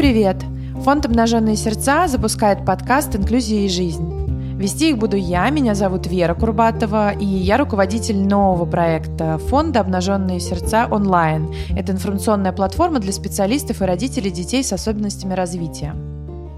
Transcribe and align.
привет! 0.00 0.36
Фонд 0.82 1.04
«Обнаженные 1.04 1.56
сердца» 1.56 2.08
запускает 2.08 2.64
подкаст 2.64 3.14
«Инклюзия 3.14 3.66
и 3.66 3.68
жизнь». 3.68 4.56
Вести 4.56 4.88
их 4.88 4.96
буду 4.96 5.18
я, 5.18 5.50
меня 5.50 5.74
зовут 5.74 6.06
Вера 6.06 6.32
Курбатова, 6.32 7.10
и 7.10 7.26
я 7.26 7.58
руководитель 7.58 8.16
нового 8.16 8.64
проекта 8.64 9.36
фонда 9.36 9.80
«Обнаженные 9.80 10.40
сердца 10.40 10.88
онлайн». 10.90 11.54
Это 11.76 11.92
информационная 11.92 12.52
платформа 12.52 12.98
для 12.98 13.12
специалистов 13.12 13.82
и 13.82 13.84
родителей 13.84 14.30
детей 14.30 14.64
с 14.64 14.72
особенностями 14.72 15.34
развития. 15.34 15.94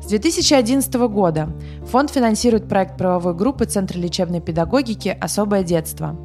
С 0.04 0.06
2011 0.06 0.94
года 1.08 1.48
фонд 1.90 2.10
финансирует 2.10 2.68
проект 2.68 2.96
правовой 2.96 3.34
группы 3.34 3.64
Центра 3.64 3.98
лечебной 3.98 4.40
педагогики 4.40 5.18
«Особое 5.20 5.64
детство». 5.64 6.16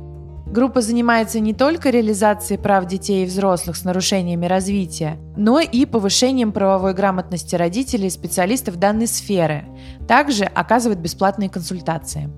Группа 0.52 0.82
занимается 0.82 1.40
не 1.40 1.54
только 1.54 1.90
реализацией 1.90 2.58
прав 2.60 2.86
детей 2.86 3.24
и 3.24 3.28
взрослых 3.28 3.76
с 3.76 3.84
нарушениями 3.84 4.46
развития, 4.46 5.18
но 5.36 5.60
и 5.60 5.86
повышением 5.86 6.54
правовой 6.54 6.94
грамотности 6.94 7.56
родителей 7.56 8.08
и 8.08 8.12
специалистов 8.12 8.78
данной 8.78 9.08
сферы. 9.08 9.66
Также 10.08 10.46
оказывает 10.46 11.00
бесплатные 11.00 11.50
консультации. 11.50 12.30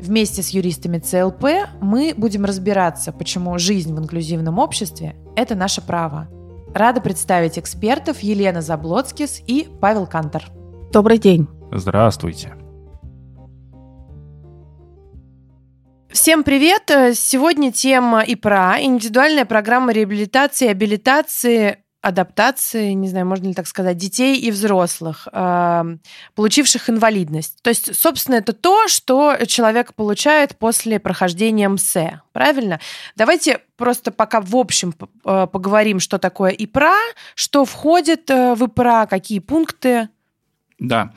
Вместе 0.00 0.42
с 0.42 0.50
юристами 0.50 0.98
ЦЛП 0.98 1.44
мы 1.80 2.14
будем 2.16 2.44
разбираться, 2.44 3.12
почему 3.12 3.56
жизнь 3.58 3.94
в 3.94 3.98
инклюзивном 3.98 4.58
обществе– 4.58 5.14
это 5.36 5.54
наше 5.54 5.80
право. 5.80 6.28
Рада 6.74 7.00
представить 7.00 7.58
экспертов 7.58 8.20
Елена 8.20 8.62
Заблоцкис 8.62 9.40
и 9.46 9.68
Павел 9.80 10.06
Кантор. 10.06 10.44
Добрый 10.92 11.18
день. 11.18 11.46
Здравствуйте. 11.70 12.54
Всем 16.12 16.44
привет! 16.44 16.90
Сегодня 17.16 17.72
тема 17.72 18.22
ИПРА, 18.22 18.82
индивидуальная 18.82 19.46
программа 19.46 19.94
реабилитации, 19.94 20.68
абилитации, 20.68 21.78
адаптации, 22.02 22.90
не 22.92 23.08
знаю, 23.08 23.24
можно 23.24 23.46
ли 23.46 23.54
так 23.54 23.66
сказать, 23.66 23.96
детей 23.96 24.38
и 24.38 24.50
взрослых, 24.50 25.26
э, 25.32 25.84
получивших 26.34 26.90
инвалидность. 26.90 27.62
То 27.62 27.70
есть, 27.70 27.98
собственно, 27.98 28.34
это 28.34 28.52
то, 28.52 28.88
что 28.88 29.38
человек 29.46 29.94
получает 29.94 30.58
после 30.58 31.00
прохождения 31.00 31.68
МСЭ. 31.68 32.20
Правильно? 32.32 32.78
Давайте 33.16 33.60
просто 33.78 34.10
пока 34.10 34.42
в 34.42 34.54
общем 34.54 34.94
э, 35.24 35.46
поговорим, 35.50 35.98
что 35.98 36.18
такое 36.18 36.50
ИПРА, 36.50 36.98
что 37.36 37.64
входит 37.64 38.28
э, 38.28 38.54
в 38.54 38.66
ИПРА, 38.66 39.06
какие 39.06 39.38
пункты. 39.38 40.10
Да. 40.82 41.12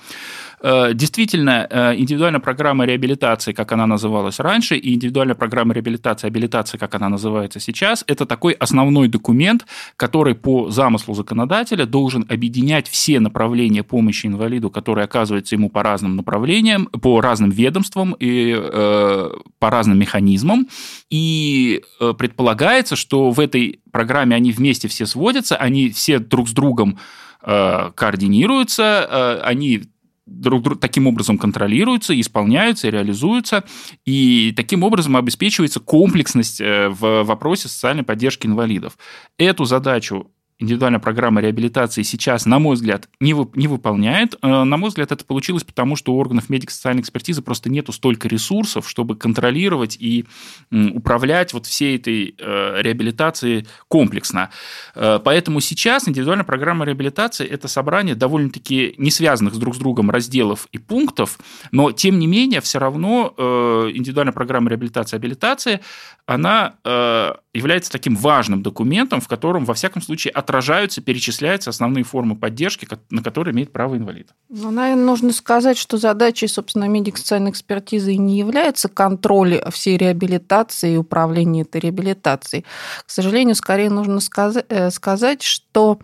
Э, 0.61 0.94
действительно, 0.94 1.67
э, 1.69 1.95
индивидуальная 1.97 2.39
программа 2.39 2.85
реабилитации, 2.85 3.52
как 3.52 3.72
она 3.72 3.88
называлась 3.88 4.39
раньше, 4.39 4.77
и 4.77 4.94
индивидуальная 4.94 5.35
программа 5.35 5.73
реабилитации, 5.73 6.27
абилитации, 6.27 6.77
как 6.77 6.94
она 6.95 7.09
называется 7.09 7.59
сейчас, 7.59 8.03
это 8.07 8.25
такой 8.25 8.53
основной 8.53 9.07
документ, 9.07 9.66
который 9.97 10.35
по 10.35 10.69
замыслу 10.69 11.16
законодателя 11.16 11.85
должен 11.85 12.25
объединять 12.30 12.88
все 12.88 13.19
направления 13.19 13.83
помощи 13.83 14.27
инвалиду, 14.27 14.69
которые 14.69 15.05
оказываются 15.05 15.55
ему 15.55 15.69
по 15.69 15.81
разным 15.81 16.16
направлениям, 16.16 16.85
по 16.85 17.22
разным 17.22 17.50
ведомствам 17.50 18.16
и 18.19 18.55
э, 18.55 19.29
по 19.59 19.69
разным 19.72 19.97
механизмам. 19.97 20.67
И 21.09 21.81
э, 22.00 22.13
предполагается, 22.16 22.95
что 22.95 23.31
в 23.31 23.39
этой 23.39 23.79
программе 23.91 24.35
они 24.35 24.52
вместе 24.52 24.88
все 24.88 25.07
сводятся, 25.07 25.55
они 25.55 25.89
все 25.89 26.19
друг 26.19 26.50
с 26.50 26.52
другом 26.52 27.00
координируются, 27.45 29.39
они 29.43 29.83
друг, 30.25 30.63
друг 30.63 30.79
таким 30.79 31.07
образом 31.07 31.38
контролируются, 31.38 32.19
исполняются, 32.19 32.89
реализуются, 32.89 33.63
и 34.05 34.53
таким 34.55 34.83
образом 34.83 35.15
обеспечивается 35.17 35.79
комплексность 35.79 36.61
э, 36.61 36.89
в 36.89 37.23
вопросе 37.23 37.67
социальной 37.67 38.03
поддержки 38.03 38.47
инвалидов. 38.47 38.97
Эту 39.38 39.66
задачу 39.66 40.31
индивидуальная 40.57 41.01
программа 41.01 41.41
реабилитации 41.41 42.01
сейчас, 42.03 42.45
на 42.45 42.59
мой 42.59 42.75
взгляд, 42.75 43.09
не, 43.19 43.33
вы, 43.33 43.49
не 43.55 43.67
выполняет. 43.67 44.35
Э, 44.41 44.63
на 44.63 44.77
мой 44.77 44.89
взгляд, 44.89 45.11
это 45.11 45.25
получилось 45.25 45.66
потому, 45.66 45.97
что 45.97 46.13
у 46.13 46.17
органов 46.17 46.49
медико-социальной 46.49 47.01
экспертизы 47.01 47.41
просто 47.41 47.69
нету 47.69 47.91
столько 47.91 48.29
ресурсов, 48.29 48.89
чтобы 48.89 49.17
контролировать 49.17 49.97
и 49.99 50.25
управлять 50.71 51.51
вот 51.53 51.65
всей 51.65 51.97
этой 51.97 52.35
э, 52.38 52.81
реабилитацией 52.81 53.67
комплексно. 53.89 54.49
Э, 54.95 55.19
поэтому 55.23 55.59
сейчас 55.59 56.07
индивидуальная 56.07 56.45
программа 56.45 56.85
реабилитации– 56.85 57.45
это 57.47 57.67
собрание 57.67 58.15
довольно-таки 58.15 58.95
не 58.97 59.11
связанных 59.11 59.55
с 59.55 59.57
друг 59.57 59.75
с 59.75 59.77
другом 59.77 60.09
разделов 60.09 60.67
и 60.71 60.77
пунктов, 60.77 61.38
но, 61.71 61.91
тем 61.91 62.17
не 62.17 62.27
менее, 62.27 62.61
все 62.61 62.79
равно 62.79 63.33
индивидуальная 63.38 64.33
программа 64.33 64.69
реабилитации 64.69 65.15
и 65.15 65.19
абилитации, 65.19 65.79
она 66.25 66.75
является 67.53 67.91
таким 67.91 68.15
важным 68.15 68.61
документом, 68.61 69.21
в 69.21 69.27
котором, 69.27 69.65
во 69.65 69.73
всяком 69.73 70.01
случае, 70.01 70.31
отражаются, 70.45 71.01
перечисляются 71.01 71.72
основные 71.72 72.03
формы 72.03 72.35
поддержки, 72.35 72.88
на 73.09 73.23
которые 73.23 73.53
имеет 73.53 73.73
право 73.73 73.97
инвалид. 73.97 74.29
Ну, 74.50 74.69
наверное, 74.69 75.06
нужно 75.06 75.33
сказать, 75.33 75.78
что 75.78 75.97
задачей, 75.97 76.47
собственно, 76.47 76.85
медико-социальной 76.85 77.50
экспертизы 77.50 78.16
не 78.16 78.38
является 78.38 78.88
контроль 78.88 79.61
всей 79.72 79.97
реабилитации 79.97 80.94
и 80.94 80.97
управление 80.97 81.63
этой 81.63 81.81
реабилитацией. 81.81 82.63
К 83.06 83.09
сожалению, 83.09 83.56
скорее 83.56 83.89
нужно 83.89 84.19
э, 84.69 84.91
сказать, 84.91 85.41
что 85.41 86.00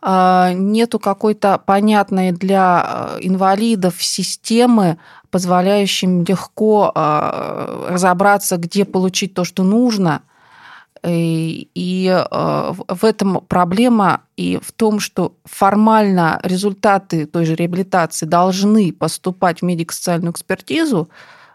а, 0.00 0.52
нету 0.52 0.98
какой-то 0.98 1.58
понятной 1.58 2.30
для 2.30 3.16
э, 3.16 3.18
инвалидов 3.22 4.02
системы, 4.02 4.98
позволяющей 5.30 6.06
легко 6.06 6.92
а, 6.94 7.88
разобраться, 7.90 8.56
где 8.56 8.84
получить 8.84 9.34
то, 9.34 9.42
что 9.42 9.64
нужно– 9.64 10.22
и 11.12 12.08
э, 12.08 12.72
в 12.88 13.04
этом 13.04 13.40
проблема 13.46 14.22
и 14.36 14.58
в 14.62 14.72
том, 14.72 15.00
что 15.00 15.36
формально 15.44 16.40
результаты 16.42 17.26
той 17.26 17.44
же 17.44 17.54
реабилитации 17.54 18.26
должны 18.26 18.92
поступать 18.92 19.60
в 19.60 19.64
медико-социальную 19.64 20.32
экспертизу, 20.32 21.08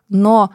но 0.07 0.51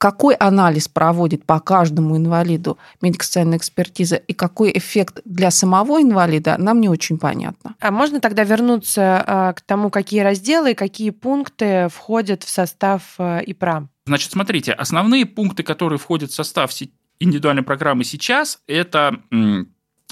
какой 0.00 0.34
анализ 0.34 0.88
проводит 0.88 1.44
по 1.44 1.60
каждому 1.60 2.16
инвалиду 2.16 2.78
медико-социальная 3.02 3.58
экспертиза 3.58 4.16
и 4.16 4.32
какой 4.32 4.72
эффект 4.74 5.20
для 5.26 5.50
самого 5.50 6.00
инвалида, 6.00 6.56
нам 6.58 6.80
не 6.80 6.88
очень 6.88 7.18
понятно. 7.18 7.74
А 7.80 7.90
можно 7.90 8.18
тогда 8.18 8.44
вернуться 8.44 9.24
э, 9.26 9.52
к 9.54 9.60
тому, 9.60 9.90
какие 9.90 10.20
разделы 10.20 10.70
и 10.70 10.74
какие 10.74 11.10
пункты 11.10 11.88
входят 11.90 12.44
в 12.44 12.48
состав 12.48 13.02
э, 13.18 13.42
ИПРА? 13.44 13.88
Значит, 14.06 14.32
смотрите, 14.32 14.72
основные 14.72 15.26
пункты, 15.26 15.62
которые 15.62 15.98
входят 15.98 16.30
в 16.30 16.34
состав 16.34 16.72
индивидуальной 17.20 17.62
программы 17.62 18.04
сейчас, 18.04 18.62
это, 18.66 19.22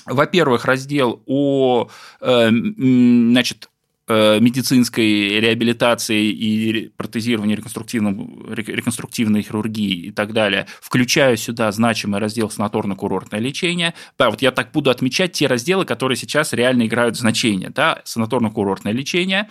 во-первых, 0.05 0.65
раздел 0.65 1.23
о 1.27 1.89
э, 2.21 2.51
значит, 2.51 3.68
медицинской 4.09 5.41
реабилитации 5.41 6.31
и 6.31 6.89
протезировании 6.97 7.55
реконструктивной 7.55 9.43
хирургии 9.43 10.07
и 10.07 10.11
так 10.11 10.33
далее, 10.33 10.67
включая 10.81 11.37
сюда 11.37 11.71
значимый 11.73 12.21
раздел 12.21 12.49
санаторно-курортное 12.49 13.41
лечение. 13.41 13.95
Да, 14.19 14.31
вот 14.31 14.43
я 14.43 14.51
так 14.51 14.73
буду 14.73 14.91
отмечать 14.91 15.33
те 15.33 15.47
разделы, 15.47 15.85
которые 15.85 16.17
сейчас 16.17 16.53
реально 16.53 16.87
играют 16.87 17.17
значение. 17.17 17.71
Да, 17.71 18.03
санаторно-курортное 18.05 18.93
лечение, 18.93 19.49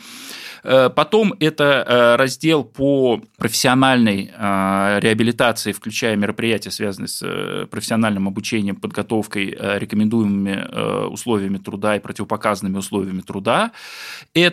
Э, 0.64 0.90
потом 0.90 1.34
это 1.40 1.86
э, 1.88 2.16
раздел 2.18 2.64
по 2.64 3.22
профессиональной 3.38 4.32
э, 4.34 5.00
реабилитации, 5.02 5.72
включая 5.72 6.16
мероприятия, 6.16 6.72
связанные 6.72 7.08
с 7.08 7.68
профессиональным 7.72 8.28
обучением, 8.28 8.76
подготовкой, 8.76 9.58
рекомендуемыми 9.58 11.08
условиями 11.08 11.58
труда 11.58 11.96
и 11.96 12.00
противопоказанными 12.00 12.78
условиями 12.78 13.22
труда. 13.22 13.72
Это 14.34 14.47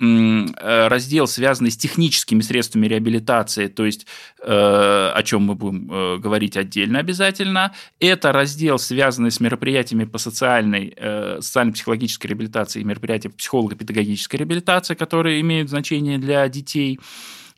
раздел, 0.00 1.26
связанный 1.26 1.70
с 1.70 1.76
техническими 1.76 2.40
средствами 2.40 2.86
реабилитации, 2.86 3.66
то 3.66 3.84
есть 3.84 4.06
о 4.42 5.22
чем 5.24 5.42
мы 5.42 5.54
будем 5.54 6.20
говорить 6.20 6.56
отдельно 6.56 6.98
обязательно. 6.98 7.72
Это 7.98 8.32
раздел, 8.32 8.78
связанный 8.78 9.30
с 9.30 9.40
мероприятиями 9.40 10.04
по 10.04 10.18
социальной, 10.18 10.94
социально-психологической 11.40 12.30
реабилитации 12.30 12.80
и 12.80 12.84
мероприятия 12.84 13.30
по 13.30 13.36
психолого-педагогической 13.36 14.38
реабилитации, 14.38 14.94
которые 14.94 15.40
имеют 15.40 15.70
значение 15.70 16.18
для 16.18 16.48
детей. 16.48 16.98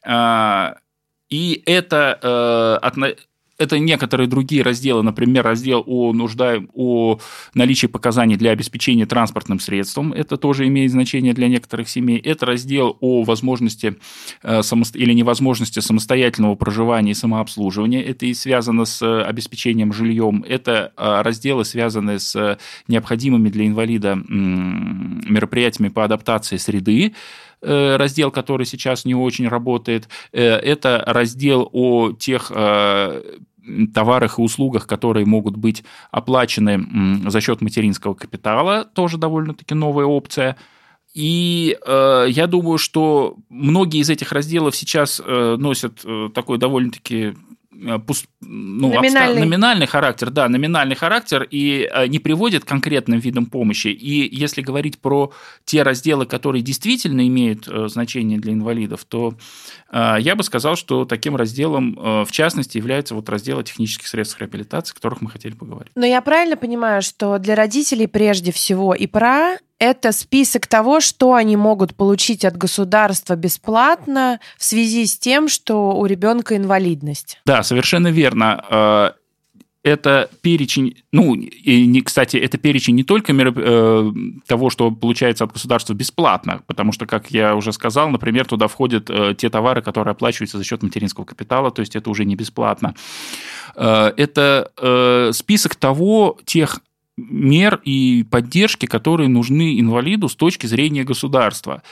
А, 0.04 0.76
и 1.28 1.62
это 1.66 2.18
э, 2.22 2.86
это 3.62 3.78
некоторые 3.78 4.26
другие 4.26 4.62
разделы, 4.62 5.02
например, 5.02 5.44
раздел 5.44 5.82
о 5.86 6.12
нужда, 6.12 6.60
о 6.74 7.18
наличии 7.54 7.86
показаний 7.86 8.36
для 8.36 8.50
обеспечения 8.50 9.06
транспортным 9.06 9.60
средством, 9.60 10.12
это 10.12 10.36
тоже 10.36 10.66
имеет 10.66 10.90
значение 10.90 11.32
для 11.32 11.48
некоторых 11.48 11.88
семей. 11.88 12.18
Это 12.18 12.46
раздел 12.46 12.96
о 13.00 13.22
возможности 13.22 13.96
э, 14.42 14.60
или 14.94 15.12
невозможности 15.12 15.80
самостоятельного 15.80 16.54
проживания 16.54 17.12
и 17.12 17.14
самообслуживания, 17.14 18.02
это 18.02 18.26
и 18.26 18.34
связано 18.34 18.84
с 18.84 19.22
обеспечением 19.22 19.92
жильем. 19.92 20.44
Это 20.48 20.92
э, 20.96 21.22
разделы, 21.22 21.64
связанные 21.64 22.18
с 22.18 22.58
необходимыми 22.88 23.48
для 23.48 23.66
инвалида 23.66 24.16
мероприятиями 24.28 25.88
по 25.88 26.04
адаптации 26.04 26.56
среды, 26.56 27.14
Э, 27.62 27.96
раздел, 27.96 28.32
который 28.32 28.66
сейчас 28.66 29.04
не 29.04 29.14
очень 29.14 29.46
работает. 29.46 30.08
Э, 30.32 30.56
это 30.56 31.02
раздел 31.06 31.68
о 31.72 32.10
тех 32.12 32.50
э, 32.52 33.22
товарах 33.94 34.38
и 34.38 34.42
услугах, 34.42 34.86
которые 34.86 35.26
могут 35.26 35.56
быть 35.56 35.84
оплачены 36.10 37.30
за 37.30 37.40
счет 37.40 37.60
материнского 37.60 38.14
капитала, 38.14 38.84
тоже 38.84 39.18
довольно-таки 39.18 39.74
новая 39.74 40.06
опция. 40.06 40.56
И 41.14 41.76
э, 41.86 42.26
я 42.30 42.46
думаю, 42.46 42.78
что 42.78 43.36
многие 43.50 44.00
из 44.00 44.08
этих 44.08 44.32
разделов 44.32 44.74
сейчас 44.74 45.20
э, 45.24 45.56
носят 45.58 46.00
э, 46.04 46.30
такой 46.34 46.56
довольно-таки 46.56 47.34
пуст, 48.06 48.26
ну, 48.40 48.88
номинальный. 48.88 49.32
Обста... 49.32 49.44
номинальный 49.44 49.86
характер, 49.86 50.30
да, 50.30 50.48
номинальный 50.48 50.96
характер 50.96 51.46
и 51.50 51.88
э, 51.92 52.06
не 52.06 52.18
приводит 52.18 52.64
к 52.64 52.68
конкретным 52.68 53.18
видам 53.18 53.46
помощи. 53.46 53.88
И 53.88 54.34
если 54.34 54.62
говорить 54.62 54.98
про 54.98 55.32
те 55.64 55.82
разделы, 55.82 56.26
которые 56.26 56.62
действительно 56.62 57.26
имеют 57.26 57.66
э, 57.68 57.88
значение 57.88 58.38
для 58.38 58.52
инвалидов, 58.52 59.04
то 59.04 59.34
я 59.92 60.36
бы 60.36 60.42
сказал, 60.42 60.76
что 60.76 61.04
таким 61.04 61.36
разделом, 61.36 62.24
в 62.24 62.28
частности, 62.30 62.78
является 62.78 63.14
вот 63.14 63.28
раздел 63.28 63.62
технических 63.62 64.06
средств 64.06 64.40
реабилитации, 64.40 64.92
о 64.92 64.94
которых 64.94 65.20
мы 65.20 65.28
хотели 65.28 65.52
поговорить. 65.52 65.92
Но 65.94 66.06
я 66.06 66.22
правильно 66.22 66.56
понимаю, 66.56 67.02
что 67.02 67.38
для 67.38 67.54
родителей 67.54 68.06
прежде 68.06 68.52
всего 68.52 68.94
и 68.94 69.06
про 69.06 69.58
это 69.82 70.12
список 70.12 70.68
того, 70.68 71.00
что 71.00 71.34
они 71.34 71.56
могут 71.56 71.96
получить 71.96 72.44
от 72.44 72.56
государства 72.56 73.34
бесплатно 73.34 74.38
в 74.56 74.62
связи 74.62 75.06
с 75.06 75.18
тем, 75.18 75.48
что 75.48 75.96
у 75.96 76.06
ребенка 76.06 76.56
инвалидность. 76.56 77.40
Да, 77.44 77.64
совершенно 77.64 78.06
верно 78.06 78.64
э, 78.70 79.10
это 79.82 80.30
перечень, 80.40 81.02
ну, 81.10 81.34
и, 81.34 82.00
кстати, 82.02 82.36
это 82.36 82.58
перечень 82.58 82.94
не 82.94 83.02
только 83.02 83.32
мероп... 83.32 83.56
э, 83.58 84.12
того, 84.46 84.70
что 84.70 84.92
получается 84.92 85.42
от 85.42 85.52
государства 85.52 85.94
бесплатно, 85.94 86.62
потому 86.68 86.92
что, 86.92 87.06
как 87.06 87.32
я 87.32 87.56
уже 87.56 87.72
сказал, 87.72 88.08
например, 88.08 88.46
туда 88.46 88.68
входят 88.68 89.10
э, 89.10 89.34
те 89.36 89.50
товары, 89.50 89.82
которые 89.82 90.12
оплачиваются 90.12 90.58
за 90.58 90.64
счет 90.64 90.84
материнского 90.84 91.24
капитала, 91.24 91.72
то 91.72 91.80
есть 91.80 91.96
это 91.96 92.08
уже 92.08 92.24
не 92.24 92.36
бесплатно. 92.36 92.94
Э, 93.74 94.12
это 94.16 94.70
э, 94.76 95.32
список 95.32 95.74
того, 95.74 96.38
тех 96.44 96.78
мер 97.30 97.80
и 97.84 98.24
поддержки, 98.30 98.86
которые 98.86 99.28
нужны 99.28 99.78
инвалиду 99.78 100.28
с 100.28 100.36
точки 100.36 100.66
зрения 100.66 101.04
государства. 101.04 101.82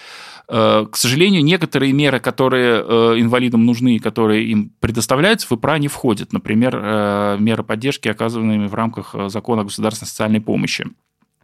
Э, 0.49 0.87
к 0.91 0.97
сожалению, 0.97 1.45
некоторые 1.45 1.93
меры, 1.93 2.19
которые 2.19 2.83
э, 2.83 3.21
инвалидам 3.21 3.65
нужны 3.65 3.97
и 3.97 3.99
которые 4.01 4.47
им 4.47 4.73
предоставляются, 4.81 5.47
в 5.49 5.53
ИПРА 5.53 5.79
не 5.79 5.89
входят. 5.89 6.33
Например, 6.33 6.77
э, 6.77 7.37
меры 7.39 7.63
поддержки, 7.63 8.09
оказываемые 8.09 8.69
в 8.69 8.75
рамках 8.75 9.15
закона 9.29 9.63
о 9.63 9.65
государственной 9.65 10.09
социальной 10.09 10.41
помощи. 10.41 10.87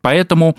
Поэтому 0.00 0.56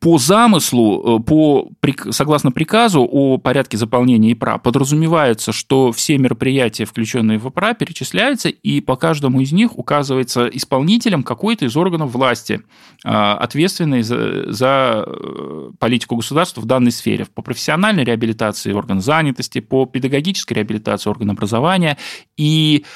по 0.00 0.16
замыслу, 0.16 1.18
э, 1.18 1.22
по, 1.22 1.68
согласно 2.10 2.50
приказу 2.50 3.02
о 3.02 3.36
порядке 3.36 3.76
заполнения 3.76 4.32
ИПРА, 4.32 4.56
подразумевается, 4.56 5.52
что 5.52 5.92
все 5.92 6.16
мероприятия, 6.16 6.86
включенные 6.86 7.38
в 7.38 7.46
ИПРА, 7.46 7.74
перечисляются, 7.74 8.48
и 8.48 8.80
по 8.80 8.96
каждому 8.96 9.40
из 9.42 9.52
них 9.52 9.78
указывается 9.78 10.46
исполнителем 10.46 11.22
какой-то 11.22 11.66
из 11.66 11.76
органов 11.76 12.12
власти, 12.12 12.62
а, 13.04 13.36
ответственный 13.36 14.02
за, 14.02 14.50
за 14.50 15.04
э, 15.06 15.70
политику 15.78 16.16
государства 16.16 16.62
в 16.62 16.64
данной 16.64 16.92
сфере. 16.92 17.26
По 17.26 17.42
профессиональной 17.42 18.04
реабилитации 18.04 18.72
орган 18.72 19.02
занятости, 19.02 19.60
по 19.60 19.84
педагогической 19.84 20.56
реабилитации 20.56 21.10
орган 21.10 21.30
образования. 21.30 21.98
И 22.38 22.86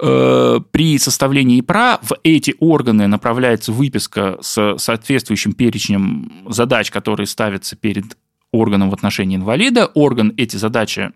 Э, 0.00 0.60
при 0.70 0.96
составлении 0.98 1.58
ИПРА 1.58 1.98
в 2.02 2.12
эти 2.22 2.54
органы 2.60 3.08
направляется 3.08 3.72
выписка 3.72 4.38
с 4.40 4.76
соответствующим 4.78 5.54
перечнем 5.54 6.44
задач, 6.48 6.90
которые 6.90 7.26
ставятся 7.26 7.74
перед 7.74 8.16
органом 8.52 8.90
в 8.90 8.94
отношении 8.94 9.36
инвалида. 9.36 9.86
Орган 9.86 10.32
эти 10.36 10.56
задачи 10.56 11.10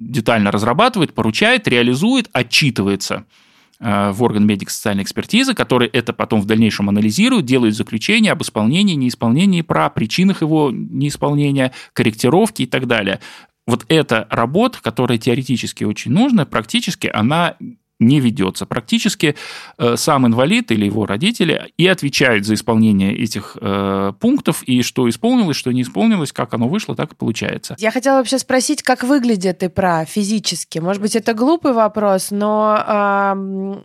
детально 0.00 0.50
разрабатывает, 0.50 1.14
поручает, 1.14 1.68
реализует, 1.68 2.28
отчитывается 2.32 3.24
э, 3.78 4.10
в 4.10 4.20
орган 4.24 4.46
медико-социальной 4.46 5.04
экспертизы, 5.04 5.54
который 5.54 5.86
это 5.86 6.12
потом 6.12 6.40
в 6.40 6.46
дальнейшем 6.46 6.88
анализирует, 6.88 7.44
делает 7.44 7.76
заключение 7.76 8.32
об 8.32 8.42
исполнении, 8.42 8.94
неисполнении 8.94 9.60
ИПРА, 9.60 9.90
причинах 9.90 10.42
его 10.42 10.72
неисполнения, 10.72 11.72
корректировки 11.92 12.62
и 12.62 12.66
так 12.66 12.88
далее. 12.88 13.20
Вот 13.64 13.84
эта 13.88 14.26
работа, 14.30 14.78
которая 14.82 15.18
теоретически 15.18 15.84
очень 15.84 16.10
нужна, 16.10 16.46
практически 16.46 17.08
она 17.12 17.54
не 17.98 18.20
ведется. 18.20 18.66
Практически 18.66 19.34
э, 19.76 19.96
сам 19.96 20.26
инвалид 20.26 20.70
или 20.70 20.86
его 20.86 21.06
родители 21.06 21.72
и 21.76 21.86
отвечают 21.86 22.46
за 22.46 22.54
исполнение 22.54 23.16
этих 23.16 23.56
э, 23.60 24.12
пунктов, 24.20 24.62
и 24.62 24.82
что 24.82 25.08
исполнилось, 25.08 25.56
что 25.56 25.72
не 25.72 25.82
исполнилось, 25.82 26.32
как 26.32 26.54
оно 26.54 26.68
вышло, 26.68 26.94
так 26.94 27.12
и 27.12 27.16
получается. 27.16 27.76
Я 27.78 27.90
хотела 27.90 28.18
вообще 28.18 28.38
спросить, 28.38 28.82
как 28.82 29.02
выглядит 29.02 29.62
ИПРА 29.62 30.04
физически? 30.04 30.78
Может 30.78 31.02
быть, 31.02 31.16
это 31.16 31.34
глупый 31.34 31.72
вопрос, 31.72 32.30
но 32.30 33.84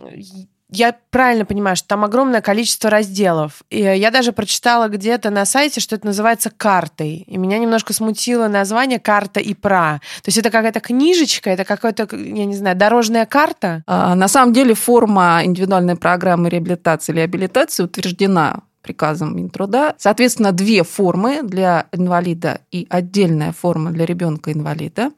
я 0.76 0.96
правильно 1.10 1.46
понимаю, 1.46 1.76
что 1.76 1.88
там 1.88 2.04
огромное 2.04 2.42
количество 2.42 2.90
разделов. 2.90 3.64
И 3.70 3.80
я 3.80 4.12
даже 4.12 4.32
прочитала 4.32 4.88
где-то 4.88 5.30
на 5.30 5.46
сайте, 5.46 5.80
что 5.80 5.96
это 5.96 6.06
называется 6.06 6.50
картой. 6.50 7.26
И 7.28 7.38
меня 7.38 7.60
немножко 7.60 7.94
смутило 7.94 8.48
название 8.48 9.00
«Карта 9.00 9.40
и 9.40 9.54
пра». 9.54 10.02
То 10.22 10.30
есть 10.30 10.38
это 10.38 10.50
какая-то 10.50 10.80
книжечка, 10.80 11.50
это 11.50 11.64
какая-то, 11.64 12.08
я 12.16 12.46
не 12.46 12.56
знаю, 12.56 12.76
дорожная 12.76 13.26
карта? 13.26 13.84
А, 13.88 14.16
на 14.16 14.28
самом 14.28 14.54
деле 14.54 14.74
форма 14.74 15.42
индивидуальной 15.44 15.96
программы 15.96 16.50
реабилитации 16.50 17.12
или 17.12 17.20
реабилитации 17.20 17.84
утверждена 17.84 18.62
приказом 18.84 19.36
Минтруда. 19.36 19.96
Соответственно, 19.98 20.52
две 20.52 20.84
формы 20.84 21.42
для 21.42 21.88
инвалида 21.92 22.60
и 22.72 22.86
отдельная 22.90 23.54
форма 23.54 23.92
для 23.92 24.06
ребенка-инвалида. 24.06 25.12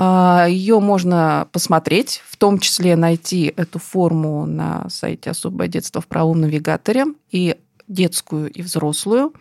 А, 0.00 0.46
Ее 0.48 0.78
можно 0.78 1.48
посмотреть, 1.50 2.22
в 2.28 2.36
том 2.36 2.60
числе 2.60 2.94
найти 2.94 3.52
эту 3.56 3.80
форму 3.80 4.46
на 4.46 4.88
сайте 4.88 5.30
«Особое 5.30 5.66
детство 5.66 6.00
в 6.00 6.06
правом 6.06 6.40
навигаторе» 6.40 7.06
и 7.32 7.56
детскую, 7.88 8.48
и 8.50 8.62
взрослую. 8.62 9.34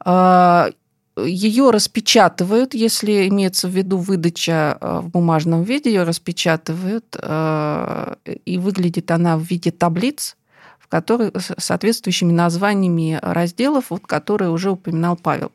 А, 0.00 0.68
ее 1.16 1.70
распечатывают, 1.70 2.74
если 2.74 3.26
имеется 3.28 3.66
в 3.66 3.70
виду 3.70 3.96
выдача 3.96 4.76
а, 4.78 5.00
в 5.00 5.08
бумажном 5.08 5.62
виде, 5.62 5.90
ее 5.90 6.02
распечатывают, 6.02 7.16
и 7.16 8.58
выглядит 8.58 9.10
она 9.10 9.38
в 9.38 9.42
виде 9.42 9.70
таблиц, 9.70 10.36
в 10.78 10.88
которых 10.88 11.32
с 11.34 11.54
соответствующими 11.56 12.32
названиями 12.32 13.18
разделов, 13.22 13.86
вот, 13.88 14.06
которые 14.06 14.50
уже 14.50 14.70
упоминал 14.70 15.16
Павел. 15.16 15.50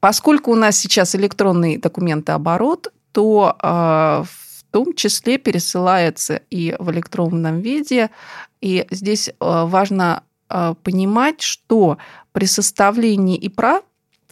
Поскольку 0.00 0.52
у 0.52 0.56
нас 0.56 0.76
сейчас 0.76 1.14
электронный 1.14 1.78
документооборот, 1.78 2.92
то 3.12 3.56
а, 3.60 4.24
в 4.24 4.64
том 4.70 4.94
числе 4.94 5.38
пересылается 5.38 6.42
и 6.50 6.76
в 6.78 6.90
электронном 6.90 7.60
виде. 7.60 8.10
И 8.60 8.86
здесь 8.90 9.30
а, 9.40 9.64
важно 9.64 10.22
а, 10.48 10.74
понимать, 10.74 11.40
что 11.40 11.96
при 12.32 12.44
составлении 12.44 13.38
ИПРА, 13.38 13.80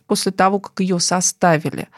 после 0.06 0.32
того, 0.32 0.60
как 0.60 0.80
ее 0.80 1.00
составили, 1.00 1.88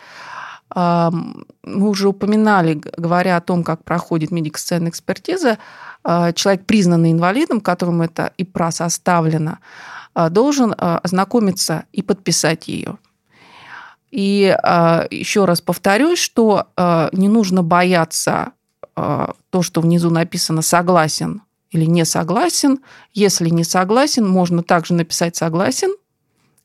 мы 0.75 1.44
уже 1.88 2.08
упоминали, 2.08 2.75
говоря 2.96 3.37
о 3.37 3.40
том, 3.40 3.62
как 3.62 3.85
проходит 3.85 4.32
медико-социальная 4.32 4.90
экспертиза, 4.90 5.58
человек, 6.04 6.66
признанный 6.66 7.12
инвалидом, 7.12 7.61
которому 7.61 8.02
это 8.02 8.32
ИПРА 8.37 8.73
составлено, 8.73 9.58
должен 10.30 10.75
ознакомиться 10.76 11.85
и 11.92 12.02
подписать 12.02 12.66
ее. 12.66 12.99
И 14.10 14.56
а, 14.62 15.06
еще 15.10 15.44
раз 15.44 15.60
повторюсь, 15.60 16.18
что 16.18 16.68
а, 16.76 17.08
не 17.12 17.28
нужно 17.28 17.62
бояться 17.62 18.52
а, 18.94 19.34
то, 19.50 19.62
что 19.62 19.80
внизу 19.80 20.10
написано 20.10 20.62
«согласен» 20.62 21.42
или 21.70 21.84
«не 21.84 22.04
согласен». 22.04 22.78
Если 23.12 23.48
не 23.48 23.64
согласен, 23.64 24.26
можно 24.26 24.62
также 24.62 24.94
написать 24.94 25.36
«согласен», 25.36 25.90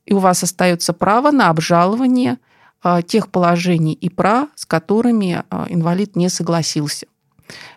и 0.06 0.14
у 0.14 0.20
вас 0.20 0.44
остается 0.44 0.94
право 0.94 1.32
на 1.32 1.50
обжалование 1.50 2.38
тех 3.06 3.30
положений 3.30 3.94
и 3.94 4.10
прав, 4.10 4.50
с 4.56 4.66
которыми 4.66 5.44
инвалид 5.70 6.16
не 6.16 6.30
согласился. 6.30 7.06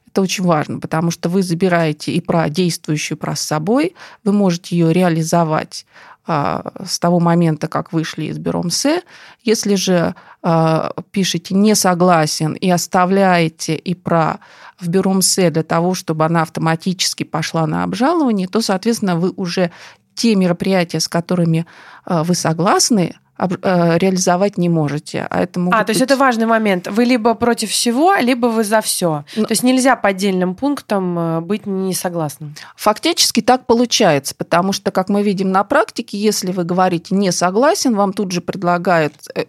Это 0.07 0.23
очень 0.23 0.45
важно, 0.45 0.81
потому 0.81 1.11
что 1.11 1.29
вы 1.29 1.43
забираете 1.43 2.13
и 2.13 2.21
про 2.21 2.49
действующую 2.49 3.19
про 3.19 3.37
с 3.37 3.41
собой, 3.41 3.95
вы 4.23 4.33
можете 4.33 4.77
ее 4.77 4.93
реализовать 4.93 5.85
с 6.27 6.99
того 6.99 7.21
момента, 7.21 7.69
как 7.69 7.93
вышли 7.93 8.25
из 8.27 8.39
бюро 8.39 8.63
МСЭ. 8.63 9.03
Если 9.43 9.75
же 9.75 10.15
а, 10.43 10.93
пишете 11.11 11.55
«не 11.55 11.75
согласен» 11.75 12.55
и 12.55 12.71
оставляете 12.71 13.77
ИПРА 13.77 14.41
в 14.81 14.89
бюро 14.89 15.13
МСЭ 15.13 15.51
для 15.51 15.63
того, 15.63 15.95
чтобы 15.95 16.25
она 16.25 16.43
автоматически 16.43 17.25
пошла 17.25 17.67
на 17.67 17.85
обжалование, 17.85 18.49
то, 18.49 18.63
соответственно, 18.63 19.17
вы 19.17 19.33
уже 19.37 19.71
те 20.15 20.35
мероприятия, 20.35 21.01
с 21.01 21.09
которыми 21.09 21.67
а, 22.05 22.25
вы 22.25 22.35
согласны, 22.35 23.17
реализовать 23.37 24.59
не 24.59 24.69
можете. 24.69 25.27
А, 25.29 25.43
это 25.43 25.61
а 25.73 25.85
то 25.85 25.91
есть 25.91 26.01
это 26.01 26.17
важный 26.17 26.47
момент. 26.47 26.87
Вы 26.87 27.05
либо 27.05 27.35
против 27.35 27.71
всего, 27.71 28.15
либо 28.15 28.47
вы 28.47 28.63
за 28.63 28.81
все. 28.81 29.25
Но... 29.37 29.45
То 29.45 29.53
есть 29.53 29.63
нельзя 29.63 29.97
по 29.97 30.11
отдельным 30.11 30.55
пунктам 30.55 31.19
э, 31.19 31.41
быть 31.41 31.67
не 31.67 31.95
согласным. 31.95 32.55
Фактически 32.77 33.43
так 33.43 33.67
получается, 33.67 34.35
потому 34.37 34.73
что, 34.73 34.93
как 34.93 35.09
мы 35.09 35.23
видим 35.23 35.51
на 35.51 35.65
практике, 35.65 36.17
если 36.17 36.53
вы 36.53 36.65
говорите 36.65 37.15
не 37.15 37.33
согласен, 37.33 37.97
вам 37.97 38.13
тут 38.13 38.31
же 38.31 38.41
предлагают, 38.41 39.15
э, 39.35 39.47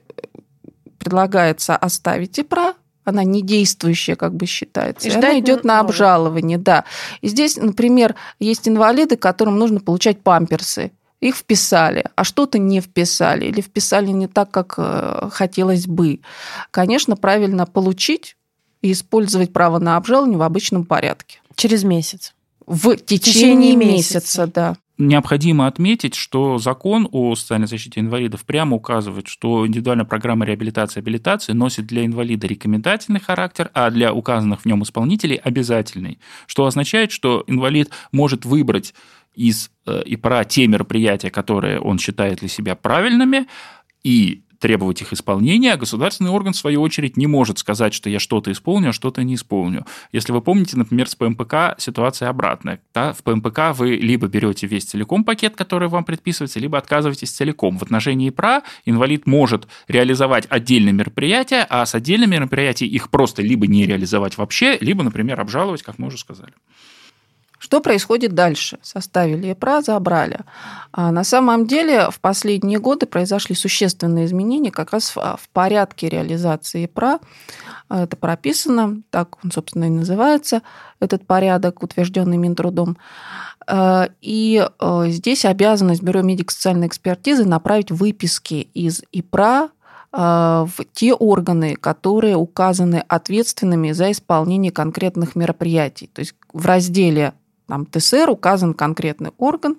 предлагается 0.97 1.75
оставить 1.75 2.39
ИПРА, 2.39 2.73
она 3.03 3.23
не 3.23 3.43
действующая, 3.43 4.15
как 4.15 4.33
бы 4.33 4.47
считается. 4.47 5.07
И, 5.07 5.11
и 5.11 5.15
она 5.15 5.39
идет 5.39 5.63
на 5.63 5.79
обжалование, 5.79 6.57
да. 6.57 6.85
И 7.21 7.27
здесь, 7.27 7.55
например, 7.57 8.15
есть 8.39 8.67
инвалиды, 8.67 9.15
которым 9.15 9.59
нужно 9.59 9.79
получать 9.79 10.21
памперсы 10.21 10.91
их 11.29 11.35
вписали, 11.35 12.05
а 12.15 12.23
что-то 12.23 12.57
не 12.57 12.81
вписали 12.81 13.45
или 13.45 13.61
вписали 13.61 14.07
не 14.07 14.27
так, 14.27 14.51
как 14.51 14.75
э, 14.77 15.29
хотелось 15.31 15.87
бы. 15.87 16.19
Конечно, 16.71 17.15
правильно 17.15 17.65
получить 17.65 18.37
и 18.81 18.91
использовать 18.91 19.51
право 19.51 19.79
на 19.79 19.97
обжалование 19.97 20.37
в 20.37 20.43
обычном 20.43 20.85
порядке. 20.85 21.39
Через 21.55 21.83
месяц. 21.83 22.33
В 22.65 22.95
течение, 22.97 23.19
течение 23.19 23.75
месяца, 23.75 24.15
месяца, 24.15 24.47
да. 24.47 24.77
Необходимо 24.97 25.67
отметить, 25.67 26.15
что 26.15 26.57
закон 26.57 27.09
о 27.11 27.35
социальной 27.35 27.67
защите 27.67 27.99
инвалидов 27.99 28.45
прямо 28.45 28.77
указывает, 28.77 29.27
что 29.27 29.67
индивидуальная 29.67 30.05
программа 30.05 30.45
реабилитации 30.45 30.99
и 30.99 31.03
абилитации 31.03 31.51
носит 31.51 31.85
для 31.85 32.05
инвалида 32.05 32.47
рекомендательный 32.47 33.19
характер, 33.19 33.71
а 33.73 33.91
для 33.91 34.13
указанных 34.13 34.61
в 34.61 34.65
нем 34.65 34.83
исполнителей 34.83 35.35
обязательный, 35.35 36.19
что 36.47 36.65
означает, 36.65 37.11
что 37.11 37.43
инвалид 37.47 37.89
может 38.13 38.45
выбрать 38.45 38.93
из 39.33 39.69
э, 39.85 40.01
ИПРА 40.05 40.45
те 40.45 40.65
мероприятия, 40.65 41.29
которые 41.29 41.81
он 41.81 41.99
считает 41.99 42.39
для 42.39 42.47
себя 42.47 42.75
правильными, 42.75 43.47
и 44.01 44.44
требовать 44.65 44.99
их 44.99 45.13
исполнения, 45.13 45.73
а 45.73 45.77
государственный 45.77 46.31
орган, 46.31 46.53
в 46.53 46.57
свою 46.57 46.81
очередь, 46.81 47.17
не 47.17 47.27
может 47.27 47.59
сказать, 47.59 47.93
что 47.93 48.09
я 48.09 48.17
что-то 48.17 48.51
исполню, 48.51 48.89
а 48.89 48.93
что-то 48.93 49.21
не 49.21 49.35
исполню. 49.35 49.85
Если 50.11 50.31
вы 50.31 50.41
помните, 50.41 50.75
например, 50.75 51.07
с 51.07 51.13
ПМПК 51.13 51.75
ситуация 51.77 52.29
обратная. 52.29 52.81
Да? 52.91 53.13
В 53.13 53.21
ПМПК 53.21 53.75
вы 53.75 53.89
либо 53.95 54.25
берете 54.25 54.65
весь 54.65 54.85
целиком 54.85 55.23
пакет, 55.23 55.55
который 55.55 55.87
вам 55.87 56.03
предписывается, 56.03 56.59
либо 56.59 56.79
отказываетесь 56.79 57.29
целиком. 57.29 57.77
В 57.77 57.83
отношении 57.83 58.31
ПРА 58.31 58.63
инвалид 58.85 59.27
может 59.27 59.67
реализовать 59.87 60.47
отдельные 60.49 60.93
мероприятия, 60.93 61.67
а 61.69 61.85
с 61.85 61.93
отдельными 61.93 62.37
мероприятиями 62.37 62.91
их 62.91 63.11
просто 63.11 63.43
либо 63.43 63.67
не 63.67 63.85
реализовать 63.85 64.35
вообще, 64.35 64.79
либо, 64.81 65.03
например, 65.03 65.39
обжаловать, 65.39 65.83
как 65.83 65.99
мы 65.99 66.07
уже 66.07 66.17
сказали. 66.17 66.53
Что 67.65 67.81
происходит 67.81 68.33
дальше? 68.35 68.77
Составили 68.83 69.53
ЭПРА, 69.53 69.81
забрали. 69.81 70.41
А 70.91 71.11
на 71.11 71.23
самом 71.23 71.65
деле 71.65 72.11
в 72.11 72.19
последние 72.19 72.77
годы 72.77 73.07
произошли 73.07 73.55
существенные 73.55 74.25
изменения 74.25 74.69
как 74.69 74.91
раз 74.91 75.15
в, 75.15 75.39
порядке 75.51 76.07
реализации 76.07 76.85
ЭПРА. 76.85 77.21
Это 77.89 78.15
прописано, 78.17 79.01
так 79.09 79.43
он, 79.43 79.51
собственно, 79.51 79.85
и 79.85 79.89
называется, 79.89 80.61
этот 80.99 81.25
порядок, 81.25 81.81
утвержденный 81.81 82.37
Минтрудом. 82.37 82.97
А, 83.65 84.09
и 84.21 84.63
а, 84.77 85.07
здесь 85.07 85.43
обязанность 85.43 86.03
Бюро 86.03 86.21
медико-социальной 86.21 86.85
экспертизы 86.85 87.45
направить 87.45 87.89
выписки 87.89 88.69
из 88.75 89.01
ИПРА 89.11 89.69
в 90.11 90.71
те 90.93 91.13
органы, 91.13 91.75
которые 91.75 92.37
указаны 92.37 93.03
ответственными 93.05 93.91
за 93.91 94.11
исполнение 94.11 94.71
конкретных 94.71 95.35
мероприятий. 95.35 96.07
То 96.13 96.21
есть 96.21 96.35
в 96.53 96.65
разделе 96.65 97.33
там 97.67 97.85
ТСР 97.85 98.29
указан 98.29 98.73
конкретный 98.73 99.31
орган, 99.37 99.77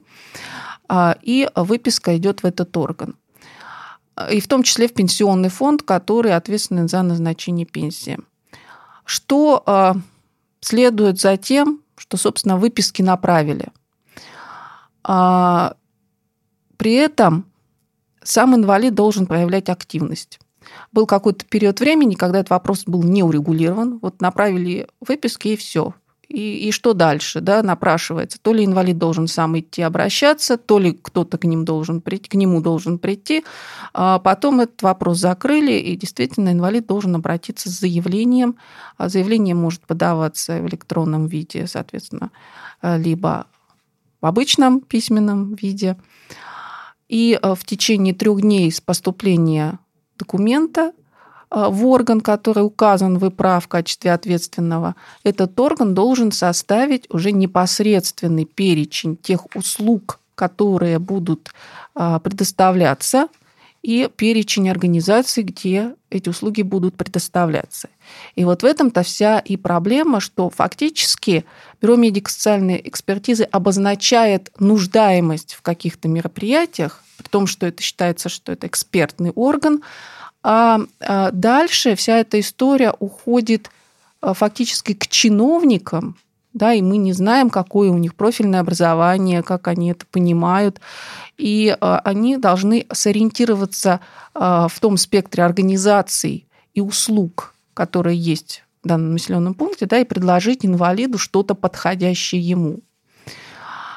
а, 0.89 1.17
и 1.23 1.49
выписка 1.55 2.17
идет 2.17 2.43
в 2.43 2.47
этот 2.47 2.77
орган. 2.77 3.17
И 4.31 4.41
в 4.41 4.49
том 4.49 4.63
числе 4.63 4.89
в 4.89 4.95
пенсионный 4.95 5.51
фонд, 5.51 5.83
который 5.83 6.35
ответственен 6.35 6.89
за 6.89 7.03
назначение 7.03 7.67
пенсии. 7.67 8.19
Что 9.05 9.63
а, 9.67 9.97
следует 10.61 11.21
за 11.21 11.37
тем, 11.37 11.81
что, 11.97 12.17
собственно, 12.17 12.57
выписки 12.57 13.03
направили. 13.03 13.69
А, 15.05 15.75
при 16.77 16.95
этом 16.95 17.47
сам 18.23 18.55
инвалид 18.55 18.95
должен 18.95 19.27
проявлять 19.27 19.69
активность. 19.69 20.41
Был 20.93 21.07
какой-то 21.07 21.45
период 21.45 21.79
времени, 21.81 22.15
когда 22.15 22.41
этот 22.41 22.51
вопрос 22.51 22.85
был 22.87 23.03
не 23.03 23.23
урегулирован. 23.23 23.99
Вот 24.03 24.21
направили 24.21 24.89
выписки 25.01 25.49
и 25.49 25.57
все. 25.57 25.95
И, 26.29 26.69
и 26.69 26.73
что 26.73 26.93
дальше, 26.93 27.41
да, 27.41 27.63
напрашивается? 27.63 28.39
То 28.41 28.53
ли 28.53 28.65
инвалид 28.65 28.99
должен 28.99 29.29
сам 29.29 29.59
идти 29.59 29.83
обращаться, 29.83 30.57
то 30.57 30.79
ли 30.79 30.93
кто-то 30.93 31.39
к, 31.39 31.45
ним 31.45 31.65
должен 31.65 32.01
прийти, 32.01 32.29
к 32.29 32.35
нему 32.35 32.61
должен 32.61 32.99
прийти. 32.99 33.45
А 33.95 34.19
потом 34.19 34.61
этот 34.61 34.83
вопрос 34.83 35.19
закрыли, 35.19 35.73
и 35.73 35.97
действительно 35.97 36.51
инвалид 36.51 36.87
должен 36.87 37.15
обратиться 37.15 37.69
с 37.71 37.79
заявлением. 37.79 38.57
А 38.97 39.09
заявление 39.09 39.55
может 39.55 39.83
подаваться 39.83 40.61
в 40.61 40.67
электронном 40.67 41.27
виде, 41.27 41.67
соответственно, 41.67 42.31
либо 42.83 43.47
в 44.21 44.27
обычном 44.27 44.81
письменном 44.81 45.55
виде. 45.55 45.97
И 47.09 47.39
в 47.41 47.65
течение 47.65 48.15
трех 48.15 48.41
дней 48.41 48.73
с 48.73 48.81
поступления 48.81 49.79
документа 50.19 50.93
Э, 50.97 51.06
в 51.51 51.87
орган, 51.87 52.21
который 52.21 52.65
указан 52.65 53.19
в 53.19 53.27
ИПРА 53.29 53.61
в 53.61 53.69
качестве 53.69 54.13
ответственного, 54.13 54.97
этот 55.23 55.59
орган 55.59 55.95
должен 55.95 56.33
составить 56.33 57.07
уже 57.11 57.33
непосредственный 57.33 58.45
перечень 58.45 59.17
тех 59.17 59.47
услуг, 59.55 60.19
которые 60.35 60.99
будут 60.99 61.51
э, 61.95 62.21
предоставляться, 62.23 63.29
и 63.87 64.11
перечень 64.17 64.69
организаций, 64.69 65.45
где 65.45 65.95
эти 66.11 66.29
услуги 66.29 66.63
будут 66.63 66.97
предоставляться. 66.97 67.89
И 68.35 68.45
вот 68.45 68.63
в 68.63 68.67
этом-то 68.67 69.05
вся 69.05 69.39
и 69.39 69.57
проблема, 69.57 70.19
что 70.19 70.51
фактически 70.51 71.45
Бюро 71.81 71.95
медико-социальной 71.95 72.81
экспертизы 72.83 73.45
обозначает 73.45 74.51
нуждаемость 74.59 75.55
в 75.55 75.63
каких-то 75.63 76.09
мероприятиях, 76.09 77.05
при 77.17 77.29
том, 77.29 77.47
что 77.47 77.65
это 77.65 77.81
считается, 77.81 78.29
что 78.29 78.51
это 78.51 78.67
экспертный 78.67 79.31
орган, 79.31 79.83
а, 80.49 80.79
а 81.01 81.33
дальше 81.33 81.97
вся 81.97 82.19
эта 82.19 82.39
история 82.39 82.95
уходит 83.01 83.69
а, 84.21 84.33
фактически 84.33 84.95
к 84.95 85.09
чиновникам, 85.09 86.17
да, 86.53 86.73
и 86.73 86.83
мы 86.83 86.99
не 86.99 87.13
знаем, 87.13 87.51
какое 87.51 87.91
у 87.91 87.99
них 87.99 88.15
профильное 88.15 88.61
образование, 88.61 89.43
как 89.43 89.67
они 89.67 89.91
это 89.91 90.07
понимают. 90.07 90.81
И 91.37 91.77
а, 91.81 91.99
они 92.05 92.37
должны 92.37 92.87
сориентироваться 92.93 93.99
в 94.35 94.73
том 94.81 94.97
спектре 94.99 95.43
организаций 95.43 96.47
и 96.75 96.81
услуг, 96.81 97.55
которые 97.75 98.17
есть 98.17 98.63
в 98.85 98.89
данном 98.89 99.15
населенном 99.15 99.55
пункте, 99.55 99.87
да, 99.87 99.99
и 99.99 100.05
предложить 100.05 100.65
инвалиду 100.65 101.19
что-то 101.19 101.57
подходящее 101.57 102.41
ему. 102.41 102.81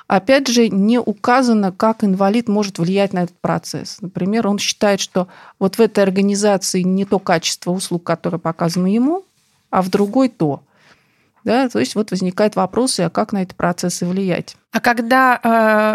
Опять 0.09 0.47
же, 0.47 0.69
не 0.69 0.99
указано, 0.99 1.71
как 1.71 2.03
инвалид 2.03 2.47
может 2.47 2.79
влиять 2.79 3.13
на 3.13 3.25
этот 3.25 3.39
процесс. 3.41 3.99
Например, 4.01 4.47
он 4.47 4.57
считает, 4.57 4.99
что 4.99 5.27
вот 5.59 5.75
в 5.75 5.79
этой 5.79 6.03
организации 6.03 6.81
не 6.81 7.05
то 7.05 7.19
качество 7.19 7.69
услуг, 7.69 8.05
которое 8.05 8.39
показано 8.39 8.87
ему, 8.87 9.23
а 9.69 9.83
в 9.83 9.89
другой 9.89 10.29
то. 10.29 10.63
Да, 11.49 11.67
то 11.67 11.79
есть 11.79 11.95
вот 11.95 12.11
возникает 12.11 12.55
вопрос, 12.55 12.99
а 12.99 13.09
как 13.09 13.33
на 13.33 13.41
эти 13.41 13.55
процессы 13.55 14.05
влиять. 14.05 14.55
А 14.71 14.79
когда 14.79 15.39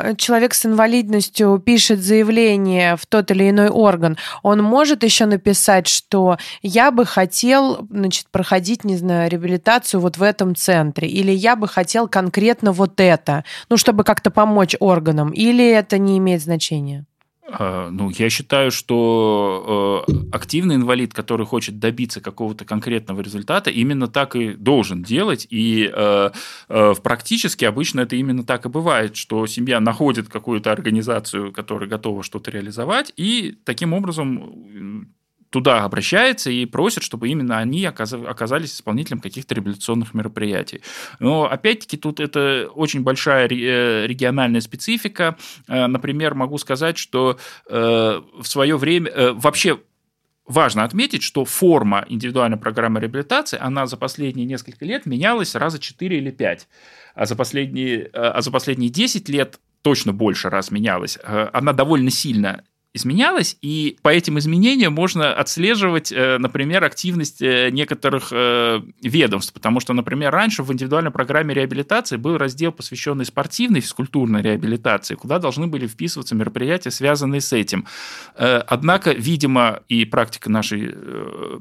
э, 0.09 0.17
человек 0.17 0.53
с 0.53 0.67
инвалидностью 0.67 1.63
пишет 1.65 2.01
заявление 2.01 2.97
в 2.97 3.07
тот 3.07 3.31
или 3.31 3.49
иной 3.51 3.69
орган, 3.69 4.17
он 4.43 4.65
может 4.65 5.05
еще 5.05 5.27
написать, 5.27 5.87
что 5.87 6.39
я 6.61 6.91
бы 6.91 7.07
хотел, 7.07 7.87
значит, 7.89 8.27
проходить, 8.33 8.83
не 8.83 8.97
знаю, 8.97 9.31
реабилитацию 9.31 10.01
вот 10.01 10.17
в 10.17 10.25
этом 10.25 10.57
центре, 10.57 11.07
или 11.07 11.31
я 11.31 11.55
бы 11.55 11.69
хотел 11.69 12.09
конкретно 12.09 12.73
вот 12.73 12.99
это, 12.99 13.45
ну, 13.69 13.77
чтобы 13.77 14.03
как-то 14.03 14.33
помочь 14.33 14.75
органам, 14.81 15.31
или 15.31 15.65
это 15.71 15.99
не 15.99 16.19
имеет 16.19 16.43
значения? 16.43 17.07
А, 17.47 17.91
ну, 17.91 18.11
я 18.11 18.31
считаю, 18.31 18.71
что 18.71 20.05
э, 20.09 20.13
активный 20.33 20.77
инвалид, 20.77 21.13
который 21.13 21.45
хочет 21.45 21.79
добиться 21.79 22.21
какого-то 22.21 22.65
конкретного 22.65 23.21
результата, 23.21 23.71
именно 23.71 24.09
так 24.09 24.35
и 24.35 24.55
должен 24.55 25.03
делать. 25.03 25.47
И 25.51 25.91
э, 25.93 26.31
э, 26.69 26.95
практически 27.03 27.67
обычно 27.67 28.01
это 28.01 28.17
именно 28.17 28.45
так 28.45 28.65
и 28.65 28.71
бывает, 28.71 29.17
что 29.17 29.47
семья 29.47 29.81
находит 29.81 30.29
какую-то 30.29 30.73
организацию, 30.73 31.53
которая 31.53 31.89
готова 31.89 32.23
что-то 32.23 32.51
реализовать, 32.51 33.13
и 33.17 33.59
таким 33.65 33.93
образом 33.93 35.09
туда 35.55 35.85
обращается 35.85 36.51
и 36.51 36.67
просит, 36.67 37.05
чтобы 37.05 37.29
именно 37.29 37.59
они 37.59 37.85
оказались 37.85 38.75
исполнителем 38.75 39.21
каких-то 39.21 39.55
реабилитационных 39.55 40.13
мероприятий. 40.13 40.83
Но 41.21 41.45
опять-таки 41.45 41.97
тут 41.97 42.19
это 42.19 42.69
очень 42.75 43.05
большая 43.05 43.47
э, 43.49 44.09
региональная 44.09 44.61
специфика. 44.61 45.37
Э, 45.69 45.87
например, 45.87 46.35
могу 46.35 46.59
сказать, 46.59 46.99
что 46.99 47.39
э, 47.69 48.21
в 48.37 48.45
свое 48.45 48.77
время 48.77 49.33
вообще 49.35 49.79
важно 50.45 50.83
отметить, 50.83 51.23
что 51.23 51.45
форма 51.45 52.05
индивидуальной 52.09 52.59
программы 52.59 52.99
реабилитации, 52.99 53.57
она 53.61 53.87
за 53.87 53.97
последние 53.97 54.47
несколько 54.47 54.85
лет 54.85 55.07
менялась 55.07 55.55
раза 55.55 55.79
4 55.79 56.19
или 56.19 56.33
5. 56.33 56.69
А 57.15 57.27
за 57.27 57.37
последние, 57.37 58.11
а 58.13 58.43
за 58.43 58.51
последние 58.51 58.91
10 58.91 59.29
лет 59.29 59.61
точно 59.83 60.13
больше 60.13 60.51
раз 60.51 60.73
менялась. 60.73 61.17
Она 61.53 61.73
довольно 61.73 62.11
сильно 62.11 62.65
изменялось, 62.95 63.59
и 63.61 63.99
по 64.03 64.09
этим 64.09 64.39
изменениям 64.39 64.93
можно 64.93 65.35
отслеживать, 65.35 66.13
э, 66.13 66.39
например, 66.39 66.85
активность 66.85 67.43
э, 67.43 67.71
некоторых 67.71 68.29
э, 68.31 68.83
ведомств, 69.03 69.53
потому 69.53 69.81
что, 69.81 69.93
например, 69.93 70.31
раньше 70.31 70.63
в 70.63 70.73
индивидуальной 70.73 71.11
программе 71.11 71.53
реабилитации 71.55 72.17
был 72.17 72.39
раздел, 72.39 72.71
посвященный 72.71 73.25
спортивной 73.25 73.81
физкультурной 73.81 74.43
реабилитации, 74.43 75.17
куда 75.17 75.41
должны 75.41 75.67
были 75.67 75.89
вписываться 75.89 76.37
мероприятия, 76.37 76.93
связанные 76.93 77.41
с 77.41 77.53
этим. 77.53 77.87
Однако, 78.37 79.13
видимо, 79.13 79.81
и 79.89 80.05
практика 80.05 80.51
нашей 80.51 80.95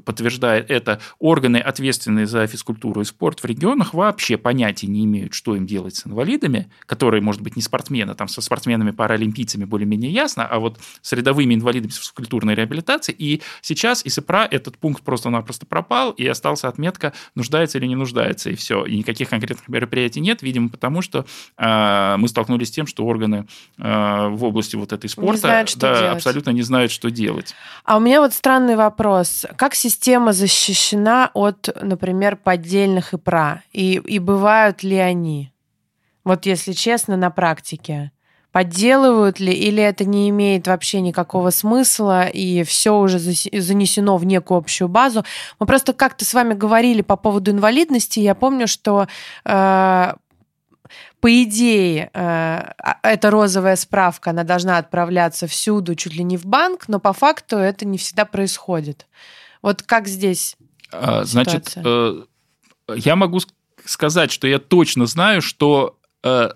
подтверждает 0.04 0.70
это, 0.70 1.00
органы, 1.18 1.56
ответственные 1.56 2.26
за 2.26 2.46
физкультуру 2.46 3.00
и 3.00 3.04
спорт 3.04 3.40
в 3.40 3.44
регионах, 3.44 3.92
вообще 3.92 4.36
понятия 4.36 4.86
не 4.86 5.04
имеют, 5.04 5.34
что 5.34 5.56
им 5.56 5.66
делать 5.66 5.96
с 5.96 6.06
инвалидами, 6.06 6.70
которые, 6.86 7.20
может 7.20 7.40
быть, 7.42 7.56
не 7.56 7.62
спортсмены, 7.62 8.14
там 8.14 8.28
со 8.28 8.40
спортсменами-паралимпийцами 8.40 9.64
более-менее 9.64 10.12
ясно, 10.12 10.46
а 10.46 10.60
вот 10.60 10.78
с 11.02 11.12
рядовыми 11.24 11.54
инвалидами 11.54 11.90
физкультурной 11.90 12.54
реабилитацией. 12.54 13.16
И 13.18 13.42
сейчас 13.62 14.04
из 14.04 14.18
ИПРА 14.18 14.46
этот 14.50 14.76
пункт 14.76 15.02
просто-напросто 15.02 15.64
пропал, 15.64 16.10
и 16.10 16.26
остался 16.26 16.68
отметка, 16.68 17.14
нуждается 17.34 17.78
или 17.78 17.86
не 17.86 17.96
нуждается, 17.96 18.50
и 18.50 18.54
все. 18.54 18.84
И 18.84 18.98
никаких 18.98 19.30
конкретных 19.30 19.68
мероприятий 19.68 20.20
нет, 20.20 20.42
видимо, 20.42 20.68
потому 20.68 21.00
что 21.00 21.24
э, 21.56 22.16
мы 22.18 22.28
столкнулись 22.28 22.68
с 22.68 22.70
тем, 22.70 22.86
что 22.86 23.06
органы 23.06 23.46
э, 23.78 24.28
в 24.28 24.44
области 24.44 24.76
вот 24.76 24.92
этой 24.92 25.08
спорта 25.08 25.32
не 25.32 25.38
знают, 25.38 25.74
да, 25.76 25.98
делать. 25.98 26.16
абсолютно 26.16 26.50
не 26.50 26.62
знают, 26.62 26.92
что 26.92 27.10
делать. 27.10 27.54
А 27.84 27.96
у 27.96 28.00
меня 28.00 28.20
вот 28.20 28.34
странный 28.34 28.76
вопрос. 28.76 29.46
Как 29.56 29.74
система 29.74 30.32
защищена 30.32 31.30
от, 31.32 31.68
например, 31.80 32.36
поддельных 32.36 33.14
ИПРА? 33.14 33.62
И, 33.72 33.94
и 33.94 34.18
бывают 34.18 34.82
ли 34.82 34.96
они? 34.96 35.52
Вот 36.24 36.46
если 36.46 36.72
честно, 36.72 37.16
на 37.16 37.30
практике 37.30 38.10
подделывают 38.54 39.40
ли, 39.40 39.52
или 39.52 39.82
это 39.82 40.04
не 40.04 40.30
имеет 40.30 40.68
вообще 40.68 41.00
никакого 41.00 41.50
смысла, 41.50 42.28
и 42.28 42.62
все 42.62 42.96
уже 42.96 43.18
занесено 43.18 44.16
в 44.16 44.24
некую 44.24 44.58
общую 44.58 44.86
базу. 44.86 45.24
Мы 45.58 45.66
просто 45.66 45.92
как-то 45.92 46.24
с 46.24 46.32
вами 46.34 46.54
говорили 46.54 47.02
по 47.02 47.16
поводу 47.16 47.50
инвалидности. 47.50 48.20
Я 48.20 48.36
помню, 48.36 48.68
что 48.68 49.08
э, 49.44 50.14
по 51.20 51.42
идее, 51.42 52.10
э, 52.12 52.12
а, 52.14 52.98
эта 53.02 53.32
розовая 53.32 53.74
справка, 53.74 54.30
она 54.30 54.44
должна 54.44 54.78
отправляться 54.78 55.48
всюду, 55.48 55.96
чуть 55.96 56.14
ли 56.14 56.22
не 56.22 56.36
в 56.36 56.46
банк, 56.46 56.86
но 56.86 57.00
по 57.00 57.12
факту 57.12 57.56
это 57.56 57.84
не 57.84 57.98
всегда 57.98 58.24
происходит. 58.24 59.08
Вот 59.62 59.82
как 59.82 60.06
здесь? 60.06 60.54
А, 60.92 61.24
значит, 61.24 61.72
э, 61.74 62.22
я 62.94 63.16
могу 63.16 63.40
сказать, 63.84 64.30
что 64.30 64.46
я 64.46 64.60
точно 64.60 65.06
знаю, 65.06 65.42
что 65.42 65.98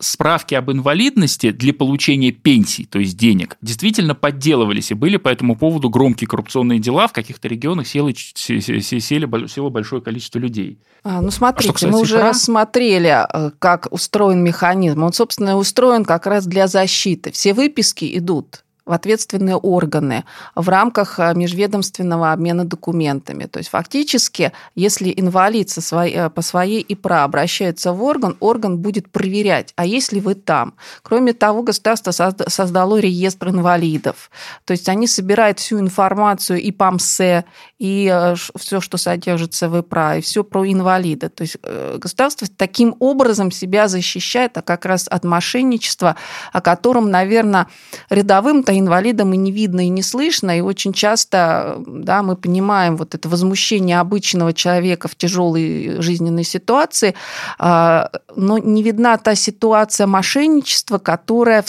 справки 0.00 0.54
об 0.54 0.70
инвалидности 0.70 1.50
для 1.50 1.74
получения 1.74 2.32
пенсий, 2.32 2.86
то 2.86 2.98
есть 2.98 3.16
денег, 3.16 3.56
действительно 3.60 4.14
подделывались, 4.14 4.90
и 4.90 4.94
были 4.94 5.16
по 5.18 5.28
этому 5.28 5.56
поводу 5.56 5.90
громкие 5.90 6.26
коррупционные 6.26 6.78
дела. 6.78 7.06
В 7.06 7.12
каких-то 7.12 7.48
регионах 7.48 7.86
село, 7.86 8.10
сели, 8.14 9.46
село 9.46 9.70
большое 9.70 10.00
количество 10.00 10.38
людей. 10.38 10.78
А, 11.04 11.20
ну, 11.20 11.30
смотрите, 11.30 11.72
а 11.74 11.76
что, 11.76 11.88
мы 11.88 12.00
уже 12.00 12.18
про... 12.18 12.30
рассмотрели, 12.30 13.26
э, 13.32 13.50
как 13.58 13.88
устроен 13.90 14.42
механизм. 14.42 15.02
Он, 15.02 15.12
собственно, 15.12 15.56
устроен 15.56 16.04
как 16.04 16.26
раз 16.26 16.46
для 16.46 16.66
защиты. 16.66 17.30
Все 17.30 17.54
выписки 17.54 18.16
идут 18.16 18.64
в 18.88 18.92
ответственные 18.92 19.56
органы 19.56 20.24
в 20.54 20.68
рамках 20.68 21.18
э, 21.18 21.34
межведомственного 21.34 22.32
обмена 22.32 22.64
документами. 22.64 23.44
То 23.44 23.58
есть 23.58 23.70
фактически, 23.70 24.52
если 24.74 25.12
инвалид 25.16 25.70
со 25.70 25.80
своей, 25.80 26.14
э, 26.14 26.30
по 26.30 26.42
своей 26.42 26.80
ИПРА 26.80 27.24
обращается 27.24 27.92
в 27.92 28.02
орган, 28.02 28.36
орган 28.40 28.78
будет 28.78 29.10
проверять, 29.10 29.72
а 29.76 29.84
есть 29.84 30.12
ли 30.12 30.20
вы 30.20 30.34
там. 30.34 30.74
Кроме 31.02 31.34
того, 31.34 31.62
государство 31.62 32.10
создало 32.10 32.98
реестр 32.98 33.48
инвалидов. 33.50 34.30
То 34.64 34.72
есть 34.72 34.88
они 34.88 35.06
собирают 35.06 35.58
всю 35.58 35.78
информацию 35.78 36.60
и 36.60 36.72
по 36.72 36.90
МСЭ, 36.90 37.44
и 37.78 38.10
э, 38.12 38.34
все, 38.56 38.80
что 38.80 38.96
содержится 38.96 39.68
в 39.68 39.78
ИПРА, 39.80 40.16
и 40.16 40.20
все 40.22 40.42
про 40.42 40.66
инвалида. 40.66 41.28
То 41.28 41.42
есть 41.42 41.56
государство 41.98 42.48
таким 42.56 42.96
образом 42.98 43.50
себя 43.50 43.88
защищает 43.88 44.56
а 44.56 44.62
как 44.62 44.86
раз 44.86 45.08
от 45.08 45.24
мошенничества, 45.24 46.16
о 46.52 46.60
котором, 46.60 47.10
наверное, 47.10 47.66
рядовым-то 48.08 48.77
инвалидам 48.80 49.32
и 49.32 49.36
не 49.36 49.52
видно, 49.52 49.86
и 49.86 49.88
не 49.88 50.02
слышно, 50.02 50.56
и 50.56 50.60
очень 50.60 50.92
часто 50.92 51.82
да, 51.86 52.22
мы 52.22 52.36
понимаем 52.36 52.96
вот 52.96 53.14
это 53.14 53.28
возмущение 53.28 54.00
обычного 54.00 54.52
человека 54.52 55.08
в 55.08 55.14
тяжелой 55.14 56.00
жизненной 56.00 56.44
ситуации, 56.44 57.14
а, 57.58 58.10
но 58.36 58.58
не 58.58 58.82
видна 58.82 59.16
та 59.16 59.34
ситуация 59.34 60.06
мошенничества, 60.06 60.98
которая 60.98 61.64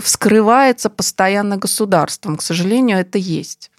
вскрывается 0.00 0.90
постоянно 0.90 1.56
государством. 1.56 2.36
К 2.36 2.42
сожалению, 2.42 2.98
это 2.98 3.18
есть. 3.18 3.71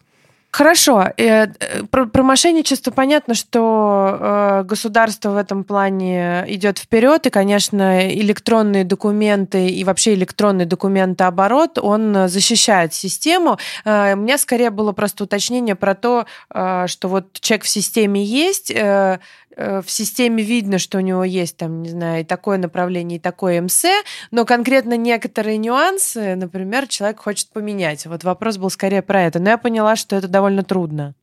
Хорошо. 0.54 1.06
Э, 1.18 1.48
про, 1.90 2.06
про 2.06 2.22
мошенничество 2.22 2.92
понятно, 2.92 3.34
что 3.34 4.18
э, 4.20 4.64
государство 4.66 5.32
в 5.32 5.38
этом 5.38 5.64
плане 5.64 6.46
идет 6.48 6.78
вперед, 6.78 7.26
и, 7.26 7.32
конечно, 7.32 8.08
электронные 8.08 8.84
документы 8.84 9.68
и 9.68 9.84
вообще 9.84 10.14
электронный 10.14 10.66
документооборот, 10.66 11.80
он 11.82 12.28
защищает 12.28 12.94
систему. 12.94 13.58
Э, 13.84 14.14
у 14.14 14.18
меня 14.18 14.38
скорее 14.38 14.70
было 14.70 14.92
просто 14.92 15.24
уточнение 15.24 15.74
про 15.74 15.96
то, 15.96 16.28
что 16.50 17.08
вот 17.08 17.34
чек 17.40 17.64
в 17.64 17.68
системе 17.68 18.24
есть, 18.24 18.72
Э, 18.72 19.20
в 19.58 19.86
системе 19.88 20.44
видно, 20.44 20.80
что 20.80 20.98
у 20.98 21.02
него 21.02 21.24
есть 21.24 21.58
там, 21.58 21.82
не 21.82 21.90
знаю, 21.90 22.22
и 22.22 22.24
такое 22.24 22.58
направление, 22.58 23.18
и 23.18 23.22
такое 23.22 23.62
МС, 23.62 23.86
но 24.32 24.46
конкретно 24.46 24.98
некоторые 24.98 25.58
нюансы, 25.58 26.36
например, 26.36 26.88
человек 26.88 27.20
хочет 27.20 27.50
поменять. 27.50 28.06
Вот 28.06 28.24
вопрос 28.24 28.58
был 28.58 28.70
скорее 28.70 29.02
про 29.02 29.24
это. 29.24 29.40
Но 29.40 29.50
я 29.50 29.58
поняла, 29.58 29.96
что 29.96 30.16
это 30.16 30.28
довольно 30.28 30.64
трудно. 30.64 31.14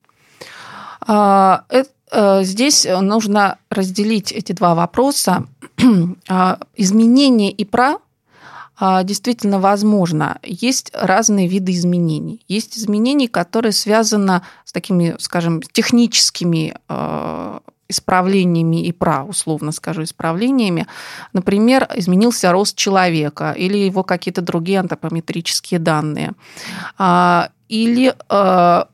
А, 1.06 1.64
э, 1.70 2.42
здесь 2.42 2.86
нужно 2.86 3.58
разделить 3.70 4.32
эти 4.32 4.52
два 4.52 4.74
вопроса. 4.74 5.46
А, 6.28 6.58
изменение 6.76 7.50
ИПРА 7.52 7.98
а, 8.78 9.02
действительно 9.02 9.60
возможно. 9.60 10.38
Есть 10.42 10.90
разные 10.94 11.48
виды 11.48 11.72
изменений. 11.72 12.44
Есть 12.48 12.76
изменения, 12.76 13.28
которые 13.28 13.72
связаны 13.72 14.42
с 14.64 14.72
такими, 14.72 15.16
скажем, 15.18 15.62
техническими 15.62 16.74
исправлениями 17.90 18.88
ИПРА, 18.88 19.24
условно 19.24 19.72
скажу, 19.72 20.02
исправлениями. 20.02 20.86
Например, 21.32 21.86
изменился 21.94 22.52
рост 22.52 22.76
человека 22.76 23.52
или 23.52 23.76
его 23.76 24.02
какие-то 24.02 24.40
другие 24.40 24.80
антропометрические 24.80 25.80
данные. 25.80 26.32
А, 26.98 27.50
или 27.68 28.14
а, 28.28 28.88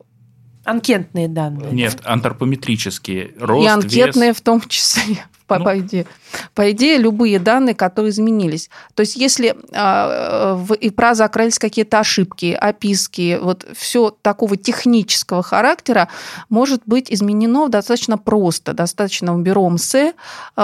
Анкетные 0.66 1.28
данные. 1.28 1.70
Нет, 1.70 2.00
антропометрические. 2.04 3.34
Рост, 3.38 3.64
И 3.64 3.68
анкетные 3.68 4.30
вес. 4.30 4.36
в 4.36 4.40
том 4.40 4.60
числе 4.62 5.24
по, 5.46 5.58
ну. 5.58 5.64
по, 5.64 5.78
идее. 5.78 6.06
по 6.54 6.70
идее, 6.70 6.98
любые 6.98 7.38
данные, 7.38 7.74
которые 7.74 8.10
изменились. 8.10 8.70
То 8.94 9.00
есть, 9.00 9.16
если 9.16 9.50
э, 9.72 10.54
в 10.54 10.74
ИПРА 10.74 11.14
закрылись 11.14 11.58
какие-то 11.58 12.00
ошибки, 12.00 12.56
описки, 12.58 13.38
вот 13.40 13.66
все 13.74 14.10
такого 14.22 14.56
технического 14.56 15.42
характера 15.42 16.08
может 16.48 16.82
быть 16.86 17.12
изменено 17.12 17.68
достаточно 17.68 18.18
просто. 18.18 18.72
Достаточно 18.72 19.34
в 19.34 19.40
бюро 19.40 19.68
МСЭ 19.68 20.14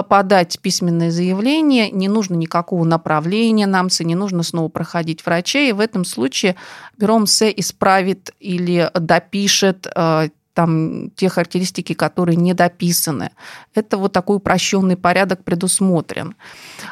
подать 0.08 0.58
письменное 0.60 1.10
заявление, 1.10 1.90
не 1.90 2.08
нужно 2.08 2.34
никакого 2.34 2.84
направления 2.84 3.66
на 3.66 3.82
МСЭ, 3.82 4.04
не 4.04 4.14
нужно 4.14 4.42
снова 4.42 4.68
проходить 4.68 5.24
врачей. 5.24 5.70
И 5.70 5.72
в 5.72 5.80
этом 5.80 6.04
случае 6.04 6.56
бюро 6.98 7.18
МСЭ 7.18 7.52
исправит 7.56 8.34
или 8.40 8.90
допишет 8.94 9.86
э, 9.94 10.28
там 10.54 11.10
те 11.10 11.28
характеристики, 11.28 11.94
которые 11.94 12.36
не 12.36 12.54
дописаны. 12.54 13.30
Это 13.74 13.96
вот 13.96 14.12
такой 14.12 14.36
упрощенный 14.36 14.96
порядок 14.96 15.44
предусмотрен. 15.44 16.34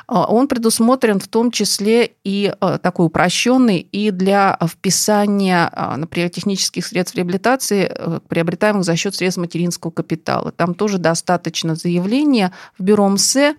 А, 0.07 0.27
он 0.27 0.49
предусмотрен 0.49 1.21
в 1.21 1.29
том 1.29 1.51
числе 1.51 2.13
и 2.25 2.53
а, 2.61 2.79
такой 2.79 3.07
упрощенный 3.07 3.79
и 3.79 4.11
для 4.11 4.59
вписания, 4.67 5.69
а, 5.73 5.97
например, 5.97 6.31
технических 6.31 6.87
средств 6.87 7.17
реабилитации, 7.17 7.91
э, 7.91 8.21
приобретаемых 8.29 8.85
за 8.85 8.97
счет 8.97 9.15
средств 9.15 9.41
материнского 9.41 9.91
капитала. 9.91 10.53
Там 10.53 10.75
тоже 10.75 10.99
достаточно 10.99 11.75
заявления 11.75 12.53
в 12.79 12.83
бюро 12.83 13.09
МСЭ 13.09 13.57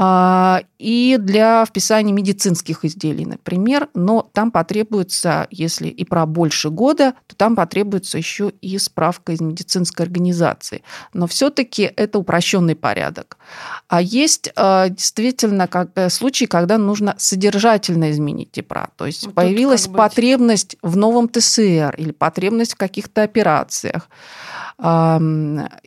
и 0.00 1.16
для 1.18 1.64
вписания 1.64 2.12
медицинских 2.12 2.84
изделий, 2.84 3.26
например, 3.26 3.88
но 3.94 4.30
там 4.32 4.52
потребуется, 4.52 5.48
если 5.50 5.88
и 5.88 6.04
про 6.04 6.24
больше 6.24 6.70
года, 6.70 7.14
то 7.26 7.34
там 7.34 7.56
потребуется 7.56 8.16
еще 8.16 8.52
и 8.60 8.78
справка 8.78 9.32
из 9.32 9.40
медицинской 9.40 10.06
организации. 10.06 10.82
Но 11.12 11.26
все-таки 11.26 11.82
это 11.96 12.20
упрощенный 12.20 12.76
порядок. 12.76 13.38
А 13.88 14.00
есть 14.00 14.52
а, 14.54 14.88
действительно 14.88 15.66
как, 15.66 15.90
случаи, 16.10 16.44
когда 16.44 16.78
нужно 16.78 17.16
содержательно 17.18 18.12
изменить 18.12 18.56
ИПРА. 18.56 18.90
То 18.96 19.06
есть 19.06 19.26
вот 19.26 19.34
появилась 19.34 19.88
потребность 19.88 20.76
в 20.80 20.96
новом 20.96 21.28
ТСР 21.28 21.96
или 21.98 22.12
потребность 22.12 22.74
в 22.74 22.76
каких-то 22.76 23.24
операциях. 23.24 24.08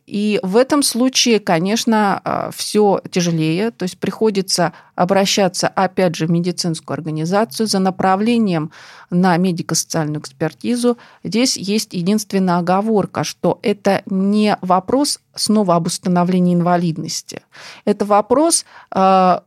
И 0.06 0.40
в 0.44 0.58
этом 0.58 0.84
случае, 0.84 1.40
конечно, 1.40 2.20
а, 2.26 2.52
все 2.52 3.02
тяжелее, 3.10 3.72
то 3.72 3.84
есть 3.84 3.98
приходится 4.02 4.74
обращаться, 4.96 5.70
опять 5.70 6.16
же, 6.16 6.26
в 6.26 6.32
медицинскую 6.32 6.96
организацию 6.96 7.68
за 7.68 7.80
направлением 7.80 8.72
на 9.10 9.38
медико-социальную 9.38 10.20
экспертизу. 10.20 10.98
Здесь 11.24 11.56
есть 11.56 11.94
единственная 11.94 12.58
оговорка, 12.58 13.24
что 13.24 13.60
это 13.62 14.02
не 14.08 14.58
вопрос 14.62 15.22
снова 15.36 15.76
об 15.76 15.88
установлении 15.88 16.54
инвалидности. 16.54 17.44
Это 17.86 18.04
вопрос 18.04 18.66
э, 18.94 19.40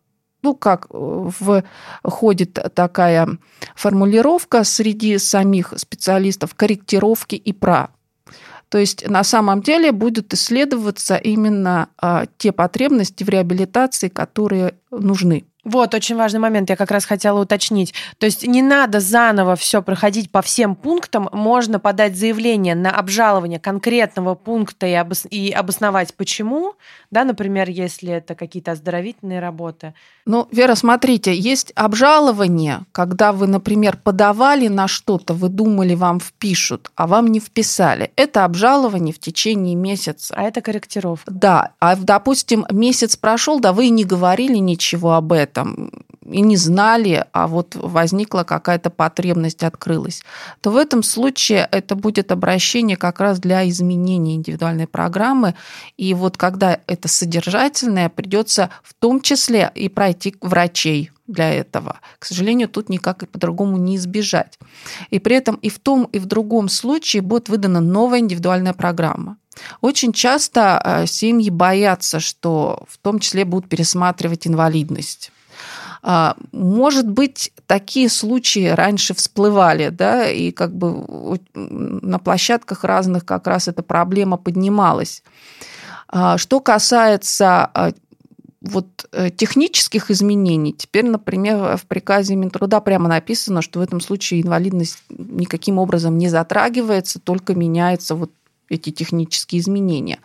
ну, 0.42 0.54
как 0.54 0.88
входит 2.04 2.58
такая 2.74 3.28
формулировка 3.74 4.62
среди 4.64 5.18
самих 5.18 5.72
специалистов 5.76 6.54
корректировки 6.54 7.34
и 7.34 7.50
ИПРА. 7.50 7.90
То 8.74 8.80
есть 8.80 9.08
на 9.08 9.22
самом 9.22 9.62
деле 9.62 9.92
будут 9.92 10.34
исследоваться 10.34 11.14
именно 11.14 11.90
а, 11.96 12.26
те 12.38 12.50
потребности 12.50 13.22
в 13.22 13.28
реабилитации, 13.28 14.08
которые 14.08 14.74
нужны. 14.90 15.44
Вот, 15.64 15.94
очень 15.94 16.16
важный 16.16 16.40
момент, 16.40 16.70
я 16.70 16.76
как 16.76 16.90
раз 16.90 17.04
хотела 17.04 17.40
уточнить. 17.40 17.94
То 18.18 18.26
есть 18.26 18.46
не 18.46 18.62
надо 18.62 19.00
заново 19.00 19.56
все 19.56 19.82
проходить 19.82 20.30
по 20.30 20.42
всем 20.42 20.74
пунктам, 20.74 21.28
можно 21.32 21.80
подать 21.80 22.16
заявление 22.16 22.74
на 22.74 22.90
обжалование 22.90 23.58
конкретного 23.58 24.34
пункта 24.34 24.86
и, 24.86 24.92
обос... 24.92 25.26
и 25.30 25.50
обосновать 25.50 26.14
почему, 26.14 26.74
да, 27.10 27.24
например, 27.24 27.68
если 27.68 28.12
это 28.12 28.34
какие-то 28.34 28.72
оздоровительные 28.72 29.40
работы. 29.40 29.94
Ну, 30.26 30.48
Вера, 30.50 30.74
смотрите, 30.74 31.34
есть 31.34 31.72
обжалование, 31.74 32.84
когда 32.92 33.32
вы, 33.32 33.46
например, 33.46 33.98
подавали 34.02 34.68
на 34.68 34.88
что-то, 34.88 35.34
вы 35.34 35.48
думали, 35.48 35.94
вам 35.94 36.20
впишут, 36.20 36.90
а 36.96 37.06
вам 37.06 37.28
не 37.28 37.40
вписали. 37.40 38.10
Это 38.16 38.44
обжалование 38.44 39.14
в 39.14 39.18
течение 39.18 39.74
месяца. 39.74 40.34
А 40.36 40.42
это 40.42 40.60
корректировка. 40.60 41.30
Да, 41.30 41.72
а, 41.78 41.96
допустим, 41.96 42.66
месяц 42.70 43.16
прошел, 43.16 43.60
да 43.60 43.72
вы 43.72 43.88
не 43.88 44.04
говорили 44.04 44.56
ничего 44.56 45.14
об 45.14 45.32
этом, 45.32 45.53
там 45.54 45.90
и 46.24 46.40
не 46.40 46.56
знали, 46.56 47.24
а 47.32 47.46
вот 47.46 47.74
возникла 47.74 48.42
какая-то 48.42 48.90
потребность, 48.90 49.62
открылась, 49.62 50.22
то 50.60 50.70
в 50.70 50.76
этом 50.76 51.02
случае 51.02 51.68
это 51.70 51.94
будет 51.94 52.32
обращение 52.32 52.96
как 52.96 53.20
раз 53.20 53.38
для 53.38 53.66
изменения 53.68 54.34
индивидуальной 54.34 54.86
программы. 54.86 55.54
И 55.96 56.12
вот 56.14 56.36
когда 56.36 56.80
это 56.86 57.08
содержательное, 57.08 58.08
придется 58.08 58.70
в 58.82 58.94
том 58.94 59.20
числе 59.20 59.70
и 59.74 59.88
пройти 59.88 60.32
к 60.32 60.44
врачей 60.44 61.10
для 61.26 61.52
этого. 61.52 62.00
К 62.18 62.24
сожалению, 62.26 62.68
тут 62.68 62.88
никак 62.88 63.22
и 63.22 63.26
по-другому 63.26 63.76
не 63.76 63.96
избежать. 63.96 64.58
И 65.10 65.18
при 65.18 65.36
этом 65.36 65.56
и 65.56 65.70
в 65.70 65.78
том, 65.78 66.04
и 66.12 66.18
в 66.18 66.26
другом 66.26 66.68
случае 66.68 67.22
будет 67.22 67.48
выдана 67.48 67.80
новая 67.80 68.18
индивидуальная 68.18 68.74
программа. 68.74 69.38
Очень 69.80 70.12
часто 70.12 70.82
э, 70.84 71.06
семьи 71.06 71.48
боятся, 71.50 72.20
что 72.20 72.84
в 72.88 72.98
том 72.98 73.20
числе 73.20 73.44
будут 73.44 73.68
пересматривать 73.68 74.46
инвалидность. 74.46 75.30
А, 76.06 76.36
может 76.52 77.08
быть, 77.08 77.50
такие 77.66 78.10
случаи 78.10 78.66
раньше 78.66 79.14
всплывали, 79.14 79.88
да, 79.88 80.28
и 80.28 80.50
как 80.50 80.76
бы 80.76 81.40
на 81.54 82.18
площадках 82.18 82.84
разных 82.84 83.24
как 83.24 83.46
раз 83.46 83.68
эта 83.68 83.82
проблема 83.82 84.36
поднималась. 84.36 85.22
А, 86.08 86.36
что 86.36 86.60
касается 86.60 87.70
а, 87.72 87.92
вот 88.60 89.08
э, 89.12 89.30
технических 89.30 90.10
изменений, 90.10 90.74
теперь, 90.74 91.06
например, 91.06 91.78
в 91.78 91.86
приказе 91.86 92.36
Минтруда 92.36 92.82
прямо 92.82 93.08
написано, 93.08 93.62
что 93.62 93.78
в 93.78 93.82
этом 93.82 94.02
случае 94.02 94.42
инвалидность 94.42 95.02
никаким 95.08 95.78
образом 95.78 96.18
не 96.18 96.28
затрагивается, 96.28 97.18
только 97.18 97.54
меняются 97.54 98.14
вот 98.14 98.30
эти 98.68 98.90
технические 98.90 99.62
изменения. 99.62 100.18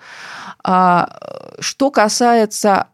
Что 0.62 1.92
касается 1.92 2.88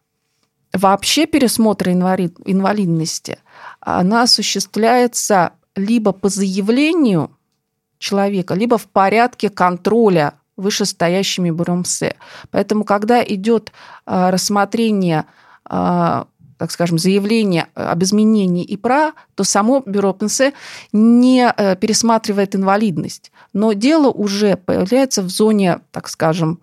Вообще 0.75 1.25
пересмотр 1.25 1.89
инвалидности, 1.89 3.39
она 3.79 4.23
осуществляется 4.23 5.53
либо 5.75 6.11
по 6.11 6.27
заявлению 6.27 7.31
человека, 7.97 8.55
либо 8.55 8.77
в 8.77 8.88
порядке 8.88 9.49
контроля 9.49 10.33
вышестоящими 10.57 11.49
БРМС. 11.49 12.03
Поэтому, 12.51 12.83
когда 12.83 13.23
идет 13.23 13.71
а, 14.05 14.31
рассмотрение 14.31 15.25
а, 15.65 16.27
так 16.57 16.71
скажем, 16.71 16.97
заявление 16.97 17.67
об 17.73 18.01
изменении 18.03 18.63
ИПРА, 18.63 19.13
то 19.35 19.43
само 19.43 19.83
бюро 19.85 20.13
ПНС 20.13 20.41
не 20.93 21.53
э, 21.55 21.75
пересматривает 21.75 22.55
инвалидность. 22.55 23.33
Но 23.51 23.73
дело 23.73 24.09
уже 24.09 24.55
появляется 24.55 25.21
в 25.21 25.29
зоне, 25.29 25.81
так 25.91 26.07
скажем, 26.07 26.61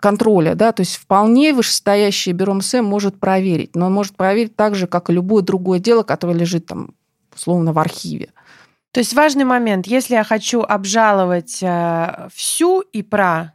контроля, 0.00 0.54
да, 0.54 0.72
то 0.72 0.80
есть 0.80 0.96
вполне 0.96 1.52
вышестоящее 1.52 2.34
бюро 2.34 2.54
МСМ 2.54 2.82
может 2.82 3.18
проверить, 3.20 3.76
но 3.76 3.86
он 3.86 3.94
может 3.94 4.16
проверить 4.16 4.56
так 4.56 4.74
же, 4.74 4.86
как 4.86 5.10
и 5.10 5.12
любое 5.12 5.42
другое 5.42 5.78
дело, 5.78 6.02
которое 6.02 6.34
лежит 6.34 6.66
там, 6.66 6.94
условно, 7.34 7.72
в 7.72 7.78
архиве. 7.78 8.30
То 8.92 9.00
есть 9.00 9.14
важный 9.14 9.44
момент, 9.44 9.86
если 9.86 10.14
я 10.14 10.24
хочу 10.24 10.62
обжаловать 10.62 11.62
э, 11.62 12.28
всю 12.32 12.80
ИПРА, 12.92 13.54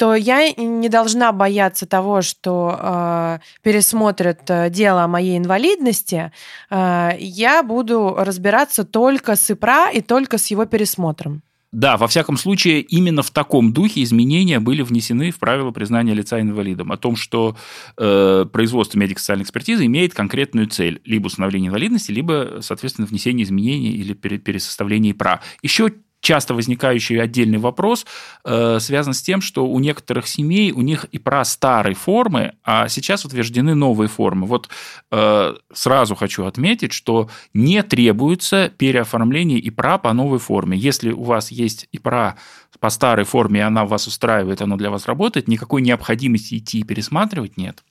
то 0.00 0.14
я 0.14 0.50
не 0.52 0.88
должна 0.88 1.30
бояться 1.30 1.86
того, 1.86 2.22
что 2.22 2.78
э, 2.80 3.38
пересмотрят 3.62 4.48
э, 4.48 4.70
дело 4.70 5.04
о 5.04 5.08
моей 5.08 5.36
инвалидности. 5.36 6.32
Э, 6.70 7.10
я 7.18 7.62
буду 7.62 8.14
разбираться 8.16 8.84
только 8.84 9.36
с 9.36 9.50
ИПРА 9.50 9.90
и 9.90 10.00
только 10.00 10.38
с 10.38 10.46
его 10.46 10.64
пересмотром. 10.64 11.42
Да, 11.72 11.96
во 11.96 12.08
всяком 12.08 12.36
случае, 12.36 12.80
именно 12.80 13.22
в 13.22 13.30
таком 13.30 13.72
духе 13.72 14.02
изменения 14.02 14.58
были 14.58 14.82
внесены 14.82 15.30
в 15.30 15.38
правила 15.38 15.70
признания 15.70 16.14
лица 16.14 16.40
инвалидом. 16.40 16.90
О 16.90 16.96
том, 16.96 17.14
что 17.14 17.56
э, 17.96 18.46
производство 18.52 18.98
медико-социальной 18.98 19.44
экспертизы 19.44 19.86
имеет 19.86 20.12
конкретную 20.12 20.66
цель. 20.66 21.00
Либо 21.04 21.28
установление 21.28 21.68
инвалидности, 21.68 22.10
либо, 22.10 22.58
соответственно, 22.60 23.06
внесение 23.06 23.44
изменений 23.44 23.92
или 23.92 24.14
пересоставление 24.14 25.14
ПРА. 25.14 25.42
Еще 25.62 25.92
часто 26.20 26.54
возникающий 26.54 27.20
отдельный 27.20 27.58
вопрос 27.58 28.06
э, 28.44 28.78
связан 28.80 29.14
с 29.14 29.22
тем, 29.22 29.40
что 29.40 29.66
у 29.66 29.78
некоторых 29.80 30.26
семей 30.26 30.72
у 30.72 30.82
них 30.82 31.04
и 31.04 31.18
про 31.18 31.44
старые 31.44 31.94
формы, 31.94 32.54
а 32.64 32.88
сейчас 32.88 33.24
утверждены 33.24 33.74
новые 33.74 34.08
формы. 34.08 34.46
Вот 34.46 34.68
э, 35.10 35.54
сразу 35.72 36.14
хочу 36.14 36.44
отметить, 36.44 36.92
что 36.92 37.28
не 37.54 37.82
требуется 37.82 38.70
переоформление 38.76 39.58
ИПРА 39.58 39.98
по 39.98 40.12
новой 40.12 40.38
форме. 40.38 40.76
Если 40.76 41.10
у 41.10 41.22
вас 41.22 41.50
есть 41.50 41.88
ИПРА 41.92 42.36
по 42.78 42.90
старой 42.90 43.24
форме, 43.24 43.60
и 43.60 43.62
она 43.62 43.84
вас 43.84 44.06
устраивает, 44.06 44.62
она 44.62 44.76
для 44.76 44.90
вас 44.90 45.06
работает, 45.06 45.48
никакой 45.48 45.82
необходимости 45.82 46.56
идти 46.56 46.80
и 46.80 46.84
пересматривать 46.84 47.56
нет 47.56 47.82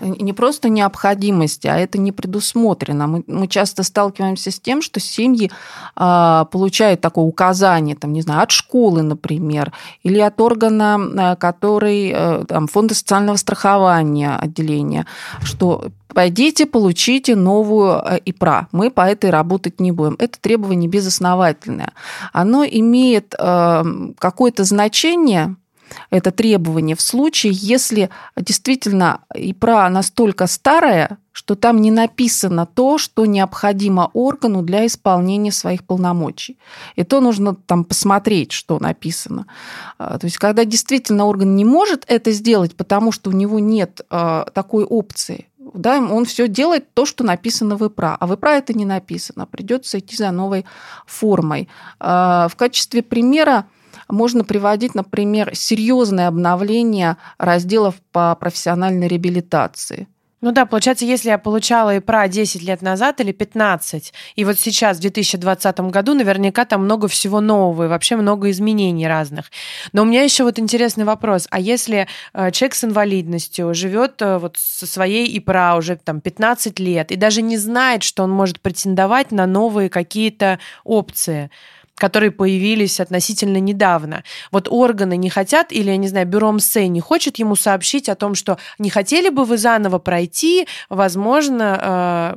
не 0.00 0.32
просто 0.32 0.68
необходимости, 0.68 1.66
а 1.66 1.76
это 1.76 1.98
не 1.98 2.12
предусмотрено. 2.12 3.06
Мы, 3.06 3.24
мы 3.26 3.48
часто 3.48 3.82
сталкиваемся 3.82 4.50
с 4.50 4.60
тем, 4.60 4.82
что 4.82 5.00
семьи 5.00 5.50
э, 5.96 6.44
получают 6.50 7.00
такое 7.00 7.24
указание, 7.24 7.96
там, 7.96 8.12
не 8.12 8.22
знаю, 8.22 8.42
от 8.42 8.50
школы, 8.50 9.02
например, 9.02 9.72
или 10.02 10.18
от 10.18 10.40
органа, 10.40 10.98
а, 11.16 11.36
который, 11.36 12.12
э, 12.14 12.44
там, 12.46 12.66
фонда 12.66 12.94
социального 12.94 13.36
страхования 13.36 14.36
отделения, 14.36 15.06
что 15.42 15.86
пойдите, 16.14 16.64
получите 16.66 17.34
новую 17.34 18.00
э, 18.04 18.18
ИПРА. 18.24 18.68
Мы 18.72 18.90
по 18.90 19.02
этой 19.02 19.30
работать 19.30 19.80
не 19.80 19.92
будем. 19.92 20.16
Это 20.18 20.40
требование 20.40 20.88
безосновательное. 20.88 21.92
Оно 22.32 22.64
имеет 22.64 23.34
э, 23.38 23.84
какое-то 24.18 24.64
значение, 24.64 25.56
это 26.10 26.30
требование 26.30 26.96
в 26.96 27.00
случае, 27.00 27.52
если 27.54 28.10
действительно 28.36 29.20
ИПРА 29.34 29.88
настолько 29.88 30.46
старая, 30.46 31.18
что 31.32 31.56
там 31.56 31.80
не 31.80 31.90
написано 31.90 32.64
то, 32.64 32.96
что 32.96 33.26
необходимо 33.26 34.10
органу 34.12 34.62
для 34.62 34.86
исполнения 34.86 35.50
своих 35.50 35.84
полномочий. 35.84 36.58
И 36.94 37.02
то 37.02 37.20
нужно 37.20 37.56
там 37.56 37.84
посмотреть, 37.84 38.52
что 38.52 38.78
написано. 38.78 39.46
А, 39.98 40.18
то 40.18 40.26
есть, 40.26 40.38
когда 40.38 40.64
действительно 40.64 41.26
орган 41.26 41.56
не 41.56 41.64
может 41.64 42.04
это 42.06 42.30
сделать, 42.30 42.76
потому 42.76 43.10
что 43.10 43.30
у 43.30 43.32
него 43.32 43.58
нет 43.58 44.02
а, 44.10 44.44
такой 44.54 44.84
опции, 44.84 45.48
да, 45.74 45.98
он 45.98 46.24
все 46.24 46.46
делает 46.46 46.94
то, 46.94 47.04
что 47.04 47.24
написано 47.24 47.76
в 47.76 47.84
ИПРА, 47.84 48.16
а 48.20 48.26
в 48.26 48.34
ИПРА 48.34 48.58
это 48.58 48.74
не 48.74 48.84
написано, 48.84 49.46
придется 49.46 49.98
идти 49.98 50.16
за 50.16 50.30
новой 50.30 50.64
формой. 51.06 51.68
А, 51.98 52.48
в 52.48 52.56
качестве 52.56 53.02
примера 53.02 53.66
можно 54.08 54.44
приводить, 54.44 54.94
например, 54.94 55.54
серьезное 55.54 56.28
обновление 56.28 57.16
разделов 57.38 57.96
по 58.12 58.34
профессиональной 58.34 59.08
реабилитации. 59.08 60.08
Ну 60.44 60.52
да, 60.52 60.66
получается, 60.66 61.06
если 61.06 61.30
я 61.30 61.38
получала 61.38 61.96
ИПРА 61.96 62.28
10 62.28 62.62
лет 62.64 62.82
назад 62.82 63.18
или 63.22 63.32
15, 63.32 64.12
и 64.36 64.44
вот 64.44 64.58
сейчас, 64.58 64.98
в 64.98 65.00
2020 65.00 65.80
году, 65.80 66.12
наверняка 66.12 66.66
там 66.66 66.84
много 66.84 67.08
всего 67.08 67.40
нового 67.40 67.84
и 67.84 67.88
вообще 67.88 68.16
много 68.16 68.50
изменений 68.50 69.08
разных. 69.08 69.50
Но 69.94 70.02
у 70.02 70.04
меня 70.04 70.22
еще 70.22 70.44
вот 70.44 70.58
интересный 70.58 71.06
вопрос. 71.06 71.48
А 71.50 71.58
если 71.58 72.08
э, 72.34 72.50
человек 72.50 72.74
с 72.74 72.84
инвалидностью 72.84 73.72
живет 73.72 74.20
э, 74.20 74.36
вот 74.36 74.58
со 74.58 74.86
своей 74.86 75.34
ИПРА 75.38 75.76
уже 75.76 75.96
там 75.96 76.20
15 76.20 76.78
лет 76.78 77.10
и 77.10 77.16
даже 77.16 77.40
не 77.40 77.56
знает, 77.56 78.02
что 78.02 78.22
он 78.22 78.30
может 78.30 78.60
претендовать 78.60 79.32
на 79.32 79.46
новые 79.46 79.88
какие-то 79.88 80.58
опции, 80.84 81.50
которые 81.96 82.30
появились 82.30 83.00
относительно 83.00 83.58
недавно. 83.58 84.24
Вот 84.50 84.68
органы 84.70 85.16
не 85.16 85.30
хотят, 85.30 85.72
или, 85.72 85.90
я 85.90 85.96
не 85.96 86.08
знаю, 86.08 86.26
бюро 86.26 86.52
МСЭ 86.52 86.86
не 86.86 87.00
хочет 87.00 87.38
ему 87.38 87.56
сообщить 87.56 88.08
о 88.08 88.14
том, 88.14 88.34
что 88.34 88.58
не 88.78 88.90
хотели 88.90 89.28
бы 89.28 89.44
вы 89.44 89.58
заново 89.58 89.98
пройти, 89.98 90.66
возможно, 90.88 92.36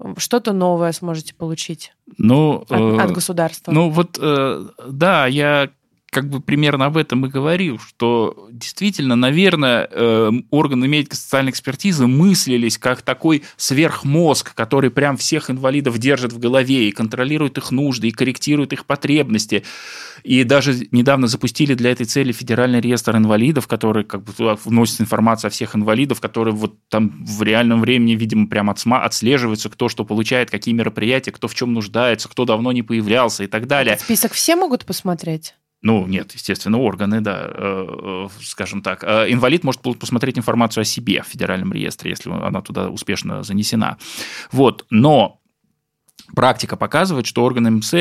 э, 0.00 0.12
что-то 0.18 0.52
новое 0.52 0.92
сможете 0.92 1.34
получить 1.34 1.92
ну, 2.18 2.64
от, 2.68 2.72
от 2.72 3.10
э, 3.10 3.12
государства. 3.12 3.72
Ну 3.72 3.90
вот, 3.90 4.18
э, 4.20 4.66
да, 4.88 5.26
я 5.26 5.70
как 6.12 6.28
бы 6.28 6.40
примерно 6.40 6.84
об 6.84 6.98
этом 6.98 7.24
и 7.24 7.30
говорил, 7.30 7.78
что 7.78 8.46
действительно, 8.50 9.16
наверное, 9.16 9.88
э, 9.90 10.30
органы 10.50 10.86
медико-социальной 10.86 11.52
экспертизы 11.52 12.06
мыслились 12.06 12.76
как 12.76 13.00
такой 13.00 13.44
сверхмозг, 13.56 14.54
который 14.54 14.90
прям 14.90 15.16
всех 15.16 15.50
инвалидов 15.50 15.96
держит 15.96 16.34
в 16.34 16.38
голове 16.38 16.86
и 16.86 16.92
контролирует 16.92 17.56
их 17.56 17.70
нужды, 17.70 18.08
и 18.08 18.10
корректирует 18.10 18.74
их 18.74 18.84
потребности. 18.84 19.64
И 20.22 20.44
даже 20.44 20.86
недавно 20.90 21.28
запустили 21.28 21.72
для 21.72 21.92
этой 21.92 22.04
цели 22.04 22.32
федеральный 22.32 22.82
реестр 22.82 23.16
инвалидов, 23.16 23.66
который 23.66 24.04
как 24.04 24.22
бы 24.22 24.34
туда 24.34 24.58
вносит 24.62 25.00
информацию 25.00 25.48
о 25.48 25.50
всех 25.50 25.74
инвалидов, 25.74 26.20
которые 26.20 26.54
вот 26.54 26.74
там 26.90 27.24
в 27.24 27.42
реальном 27.42 27.80
времени, 27.80 28.16
видимо, 28.16 28.48
прям 28.48 28.68
отслеживаются, 28.68 29.70
кто 29.70 29.88
что 29.88 30.04
получает, 30.04 30.50
какие 30.50 30.74
мероприятия, 30.74 31.32
кто 31.32 31.48
в 31.48 31.54
чем 31.54 31.72
нуждается, 31.72 32.28
кто 32.28 32.44
давно 32.44 32.70
не 32.72 32.82
появлялся 32.82 33.44
и 33.44 33.46
так 33.46 33.66
далее. 33.66 33.96
Список 33.98 34.32
все 34.32 34.56
могут 34.56 34.84
посмотреть? 34.84 35.54
Ну, 35.82 36.06
нет, 36.06 36.32
естественно, 36.32 36.78
органы, 36.78 37.20
да, 37.20 37.48
э, 37.48 37.86
э, 37.88 38.28
скажем 38.40 38.82
так. 38.82 39.02
Э, 39.02 39.26
инвалид 39.28 39.64
может 39.64 39.82
посмотреть 39.82 40.38
информацию 40.38 40.82
о 40.82 40.84
себе 40.84 41.22
в 41.22 41.26
федеральном 41.26 41.72
реестре, 41.72 42.10
если 42.10 42.30
она 42.30 42.60
туда 42.60 42.88
успешно 42.88 43.42
занесена. 43.42 43.98
Вот, 44.52 44.86
но 44.90 45.40
практика 46.36 46.76
показывает, 46.76 47.26
что 47.26 47.44
органы 47.44 47.70
МС 47.72 47.94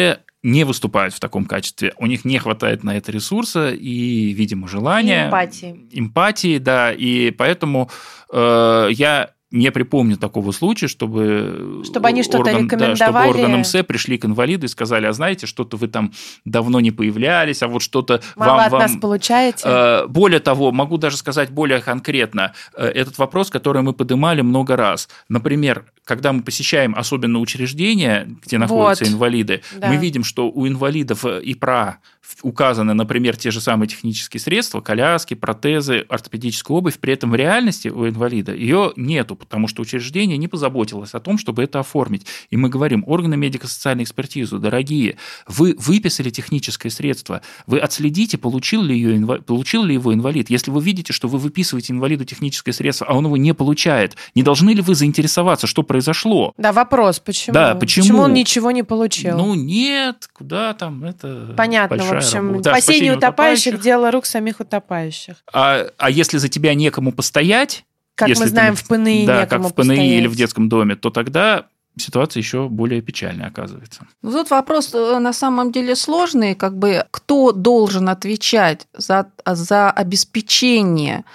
не 0.43 0.63
выступают 0.63 1.13
в 1.13 1.19
таком 1.19 1.45
качестве. 1.45 1.93
У 1.97 2.05
них 2.05 2.23
не 2.23 2.37
хватает 2.37 2.83
на 2.83 2.97
это 2.97 3.11
ресурса 3.11 3.71
и, 3.71 4.31
видимо, 4.33 4.67
желания. 4.67 5.25
И 5.25 5.27
эмпатии. 5.27 5.89
Эмпатии, 5.91 6.57
да. 6.59 6.91
И 6.91 7.31
поэтому 7.31 7.89
э, 8.31 8.89
я 8.91 9.31
не 9.51 9.69
припомню 9.71 10.17
такого 10.17 10.51
случая, 10.51 10.87
чтобы, 10.87 11.81
чтобы 11.83 12.07
они 12.07 12.23
что-то 12.23 12.39
орган, 12.39 12.63
рекомендовали. 12.63 12.97
Да, 12.97 13.05
чтобы 13.33 13.43
орган 13.43 13.59
МС 13.59 13.75
пришли 13.85 14.17
к 14.17 14.25
инвалиду 14.25 14.65
и 14.65 14.69
сказали, 14.69 15.05
а 15.05 15.13
знаете, 15.13 15.45
что-то 15.45 15.77
вы 15.77 15.87
там 15.87 16.13
давно 16.45 16.79
не 16.79 16.91
появлялись, 16.91 17.61
а 17.61 17.67
вот 17.67 17.81
что-то 17.81 18.21
Мало 18.35 18.51
вам... 18.51 18.65
от 18.65 18.71
вам... 18.71 18.81
нас 18.81 18.95
получаете. 18.95 19.63
Э, 19.65 20.07
более 20.07 20.39
того, 20.39 20.71
могу 20.71 20.97
даже 20.97 21.17
сказать 21.17 21.49
более 21.49 21.81
конкретно, 21.81 22.53
э, 22.75 22.85
этот 22.85 23.17
вопрос, 23.17 23.49
который 23.49 23.81
мы 23.81 23.93
поднимали 23.93 24.41
много 24.41 24.77
раз. 24.77 25.09
Например, 25.27 25.85
когда 26.05 26.31
мы 26.31 26.41
посещаем 26.41 26.95
особенно 26.95 27.39
учреждения, 27.39 28.27
где 28.43 28.57
находятся 28.57 29.05
вот. 29.05 29.13
инвалиды, 29.13 29.61
да. 29.75 29.87
мы 29.87 29.97
видим, 29.97 30.23
что 30.23 30.49
у 30.49 30.67
инвалидов 30.67 31.25
э, 31.25 31.41
ИПРА 31.43 31.99
указаны, 32.43 32.93
например, 32.93 33.37
те 33.37 33.51
же 33.51 33.61
самые 33.61 33.87
технические 33.87 34.39
средства, 34.39 34.81
коляски, 34.81 35.33
протезы, 35.33 36.05
ортопедическая 36.07 36.77
обувь, 36.77 36.99
при 36.99 37.13
этом 37.13 37.31
в 37.31 37.35
реальности 37.35 37.89
у 37.89 38.07
инвалида 38.07 38.53
ее 38.53 38.93
нету, 38.95 39.35
потому 39.41 39.67
что 39.67 39.81
учреждение 39.81 40.37
не 40.37 40.47
позаботилось 40.47 41.13
о 41.13 41.19
том, 41.19 41.37
чтобы 41.37 41.63
это 41.63 41.79
оформить. 41.79 42.25
И 42.49 42.57
мы 42.57 42.69
говорим, 42.69 43.03
органы 43.07 43.35
медико-социальной 43.37 44.03
экспертизы, 44.03 44.57
дорогие, 44.57 45.17
вы 45.47 45.75
выписали 45.77 46.29
техническое 46.29 46.89
средство, 46.89 47.41
вы 47.67 47.79
отследите, 47.79 48.37
получил 48.37 48.83
ли, 48.83 48.97
ее, 48.97 49.41
получил 49.41 49.83
ли 49.83 49.93
его 49.93 50.13
инвалид. 50.13 50.49
Если 50.49 50.71
вы 50.71 50.81
видите, 50.81 51.13
что 51.13 51.27
вы 51.27 51.37
выписываете 51.37 51.93
инвалиду 51.93 52.25
техническое 52.25 52.71
средство, 52.71 53.07
а 53.07 53.13
он 53.15 53.25
его 53.25 53.37
не 53.37 53.53
получает, 53.53 54.15
не 54.35 54.43
должны 54.43 54.71
ли 54.71 54.81
вы 54.81 54.95
заинтересоваться, 54.95 55.67
что 55.67 55.83
произошло? 55.83 56.53
Да, 56.57 56.71
вопрос, 56.71 57.19
почему? 57.19 57.53
Да, 57.53 57.75
почему? 57.75 58.05
Почему 58.05 58.21
он 58.23 58.33
ничего 58.33 58.71
не 58.71 58.83
получил? 58.83 59.37
Ну, 59.37 59.55
нет, 59.55 60.29
куда 60.33 60.73
там, 60.73 61.03
это 61.03 61.53
Понятно, 61.57 61.97
в 61.97 62.11
общем, 62.13 62.61
да, 62.61 62.71
спасение 62.71 63.15
утопающих, 63.15 63.73
утопающих– 63.73 63.81
дело 63.83 64.11
рук 64.11 64.25
самих 64.25 64.59
утопающих. 64.59 65.35
А, 65.51 65.87
а 65.97 66.09
если 66.09 66.37
за 66.37 66.49
тебя 66.49 66.73
некому 66.73 67.11
постоять, 67.11 67.85
как 68.15 68.29
если 68.29 68.43
мы 68.43 68.49
знаем, 68.49 68.75
ты, 68.75 68.83
в 68.83 68.87
ПНИ 68.87 69.25
да, 69.25 69.45
как 69.45 69.61
в 69.61 69.73
ПНИ 69.73 69.87
постоять. 69.87 70.05
или 70.05 70.27
в 70.27 70.35
детском 70.35 70.69
доме, 70.69 70.95
то 70.95 71.09
тогда 71.09 71.67
ситуация 71.97 72.41
еще 72.41 72.69
более 72.69 73.01
печальная 73.01 73.47
оказывается. 73.47 74.07
Ну, 74.21 74.31
тут 74.31 74.49
вопрос 74.49 74.93
э, 74.93 75.19
на 75.19 75.33
самом 75.33 75.71
деле 75.71 75.95
сложный, 75.95 76.55
как 76.55 76.77
бы 76.77 77.05
кто 77.11 77.51
должен 77.51 78.09
отвечать 78.09 78.87
за, 78.93 79.31
за 79.45 79.91
обеспечение 79.91 81.25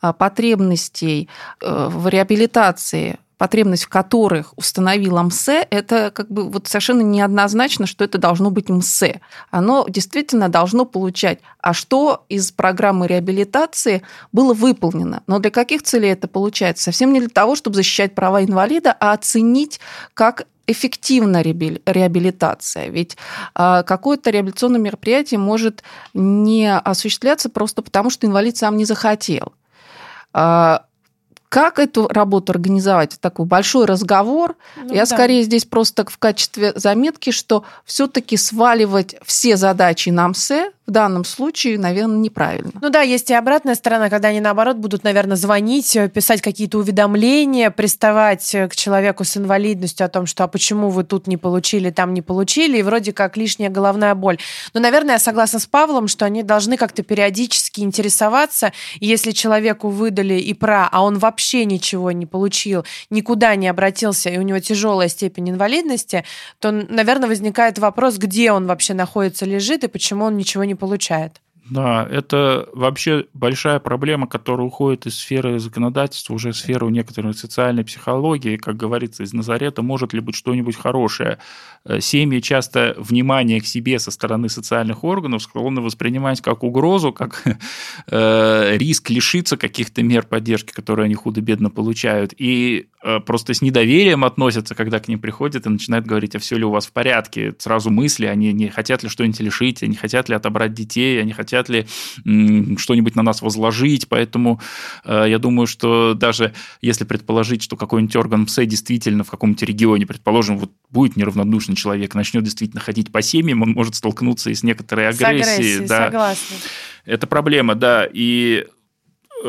а, 0.00 0.12
потребностей 0.12 1.28
э, 1.60 1.88
в 1.90 2.08
реабилитации 2.08 3.18
потребность 3.38 3.84
в 3.84 3.88
которых 3.88 4.52
установил 4.56 5.22
МСЭ, 5.22 5.66
это 5.70 6.10
как 6.10 6.30
бы 6.30 6.48
вот 6.48 6.66
совершенно 6.68 7.02
неоднозначно, 7.02 7.86
что 7.86 8.04
это 8.04 8.18
должно 8.18 8.50
быть 8.50 8.68
МСЭ. 8.68 9.20
Оно 9.50 9.86
действительно 9.88 10.48
должно 10.48 10.84
получать, 10.84 11.40
а 11.60 11.74
что 11.74 12.24
из 12.28 12.50
программы 12.50 13.06
реабилитации 13.06 14.02
было 14.32 14.54
выполнено. 14.54 15.22
Но 15.26 15.38
для 15.38 15.50
каких 15.50 15.82
целей 15.82 16.08
это 16.08 16.28
получается? 16.28 16.84
Совсем 16.84 17.12
не 17.12 17.20
для 17.20 17.28
того, 17.28 17.56
чтобы 17.56 17.76
защищать 17.76 18.14
права 18.14 18.42
инвалида, 18.42 18.96
а 18.98 19.12
оценить, 19.12 19.80
как 20.14 20.46
эффективна 20.66 21.42
реабилитация. 21.42 22.88
Ведь 22.88 23.16
а, 23.54 23.82
какое-то 23.84 24.30
реабилитационное 24.30 24.80
мероприятие 24.80 25.38
может 25.38 25.84
не 26.12 26.76
осуществляться 26.76 27.48
просто 27.48 27.82
потому, 27.82 28.10
что 28.10 28.26
инвалид 28.26 28.56
сам 28.56 28.76
не 28.76 28.84
захотел. 28.84 29.52
Как 31.48 31.78
эту 31.78 32.08
работу 32.08 32.52
организовать? 32.52 33.18
Такой 33.20 33.46
большой 33.46 33.86
разговор. 33.86 34.56
Ну, 34.76 34.92
Я 34.92 35.00
да. 35.02 35.06
скорее 35.06 35.42
здесь 35.42 35.64
просто 35.64 36.04
в 36.04 36.18
качестве 36.18 36.72
заметки, 36.74 37.30
что 37.30 37.64
все-таки 37.84 38.36
сваливать 38.36 39.16
все 39.24 39.56
задачи 39.56 40.10
на 40.10 40.28
МСЭ 40.28 40.72
в 40.86 40.90
данном 40.92 41.24
случае, 41.24 41.78
наверное, 41.78 42.18
неправильно. 42.18 42.70
Ну 42.80 42.90
да, 42.90 43.00
есть 43.00 43.30
и 43.30 43.34
обратная 43.34 43.74
сторона, 43.74 44.08
когда 44.08 44.28
они, 44.28 44.40
наоборот, 44.40 44.76
будут, 44.76 45.02
наверное, 45.02 45.36
звонить, 45.36 45.96
э, 45.96 46.08
писать 46.08 46.40
какие-то 46.40 46.78
уведомления, 46.78 47.70
приставать 47.70 48.54
э, 48.54 48.68
к 48.68 48.76
человеку 48.76 49.24
с 49.24 49.36
инвалидностью 49.36 50.06
о 50.06 50.08
том, 50.08 50.26
что 50.26 50.44
а 50.44 50.48
почему 50.48 50.90
вы 50.90 51.02
тут 51.02 51.26
не 51.26 51.36
получили, 51.36 51.90
там 51.90 52.14
не 52.14 52.22
получили, 52.22 52.78
и 52.78 52.82
вроде 52.82 53.12
как 53.12 53.36
лишняя 53.36 53.68
головная 53.68 54.14
боль. 54.14 54.38
Но, 54.74 54.80
наверное, 54.80 55.14
я 55.14 55.18
согласна 55.18 55.58
с 55.58 55.66
Павлом, 55.66 56.06
что 56.06 56.24
они 56.24 56.44
должны 56.44 56.76
как-то 56.76 57.02
периодически 57.02 57.80
интересоваться, 57.80 58.72
если 59.00 59.32
человеку 59.32 59.88
выдали 59.88 60.34
и 60.34 60.54
про, 60.54 60.86
а 60.86 61.02
он 61.02 61.18
вообще 61.18 61.64
ничего 61.64 62.12
не 62.12 62.26
получил, 62.26 62.84
никуда 63.10 63.56
не 63.56 63.66
обратился, 63.66 64.30
и 64.30 64.38
у 64.38 64.42
него 64.42 64.60
тяжелая 64.60 65.08
степень 65.08 65.50
инвалидности, 65.50 66.24
то, 66.60 66.70
наверное, 66.70 67.28
возникает 67.28 67.78
вопрос, 67.80 68.18
где 68.18 68.52
он 68.52 68.66
вообще 68.66 68.94
находится, 68.94 69.44
лежит, 69.44 69.82
и 69.82 69.88
почему 69.88 70.26
он 70.26 70.36
ничего 70.36 70.62
не 70.62 70.75
получает. 70.76 71.40
Да, 71.68 72.06
это 72.08 72.68
вообще 72.74 73.26
большая 73.34 73.80
проблема, 73.80 74.28
которая 74.28 74.66
уходит 74.66 75.06
из 75.06 75.18
сферы 75.18 75.58
законодательства, 75.58 76.34
уже 76.34 76.52
в 76.52 76.56
сферу 76.56 76.90
некоторой 76.90 77.34
социальной 77.34 77.84
психологии. 77.84 78.56
Как 78.56 78.76
говорится, 78.76 79.24
из 79.24 79.32
Назарета 79.32 79.82
может 79.82 80.12
ли 80.12 80.20
быть 80.20 80.36
что-нибудь 80.36 80.76
хорошее. 80.76 81.38
Э, 81.84 82.00
семьи 82.00 82.38
часто 82.40 82.94
внимание 82.98 83.60
к 83.60 83.66
себе 83.66 83.98
со 83.98 84.12
стороны 84.12 84.48
социальных 84.48 85.02
органов 85.02 85.42
склонны 85.42 85.80
воспринимать 85.80 86.40
как 86.40 86.62
угрозу, 86.62 87.12
как 87.12 87.42
э, 88.06 88.76
риск 88.76 89.10
лишиться 89.10 89.56
каких-то 89.56 90.04
мер 90.04 90.24
поддержки, 90.24 90.72
которые 90.72 91.06
они 91.06 91.14
худо-бедно 91.14 91.70
получают. 91.70 92.32
И 92.38 92.90
э, 93.02 93.18
просто 93.18 93.54
с 93.54 93.60
недоверием 93.60 94.24
относятся, 94.24 94.76
когда 94.76 95.00
к 95.00 95.08
ним 95.08 95.18
приходят 95.18 95.66
и 95.66 95.68
начинают 95.68 96.06
говорить, 96.06 96.36
а 96.36 96.38
все 96.38 96.56
ли 96.58 96.64
у 96.64 96.70
вас 96.70 96.86
в 96.86 96.92
порядке. 96.92 97.56
Сразу 97.58 97.90
мысли, 97.90 98.26
они 98.26 98.52
не 98.52 98.68
хотят 98.68 99.02
ли 99.02 99.08
что-нибудь 99.08 99.40
лишить, 99.40 99.82
они 99.82 99.96
хотят 99.96 100.28
ли 100.28 100.36
отобрать 100.36 100.72
детей, 100.72 101.20
они 101.20 101.32
хотят 101.32 101.55
хотят 101.56 101.68
ли 101.68 101.86
что-нибудь 102.78 103.16
на 103.16 103.22
нас 103.22 103.42
возложить. 103.42 104.08
Поэтому 104.08 104.60
э, 105.04 105.26
я 105.28 105.38
думаю, 105.38 105.66
что 105.66 106.14
даже 106.14 106.52
если 106.80 107.04
предположить, 107.04 107.62
что 107.62 107.76
какой-нибудь 107.76 108.16
орган 108.16 108.42
МСЭ 108.42 108.66
действительно 108.66 109.24
в 109.24 109.30
каком-нибудь 109.30 109.62
регионе, 109.62 110.06
предположим, 110.06 110.58
вот 110.58 110.70
будет 110.90 111.16
неравнодушный 111.16 111.76
человек, 111.76 112.14
начнет 112.14 112.44
действительно 112.44 112.80
ходить 112.80 113.10
по 113.10 113.22
семьям, 113.22 113.62
он 113.62 113.70
может 113.70 113.94
столкнуться 113.94 114.50
и 114.50 114.54
с 114.54 114.62
некоторой 114.62 115.08
агрессией. 115.08 115.42
С 115.42 115.56
агрессией, 115.56 115.86
да. 115.86 116.04
согласна. 116.06 116.56
Это 117.04 117.26
проблема, 117.26 117.74
да. 117.74 118.06
И 118.12 118.66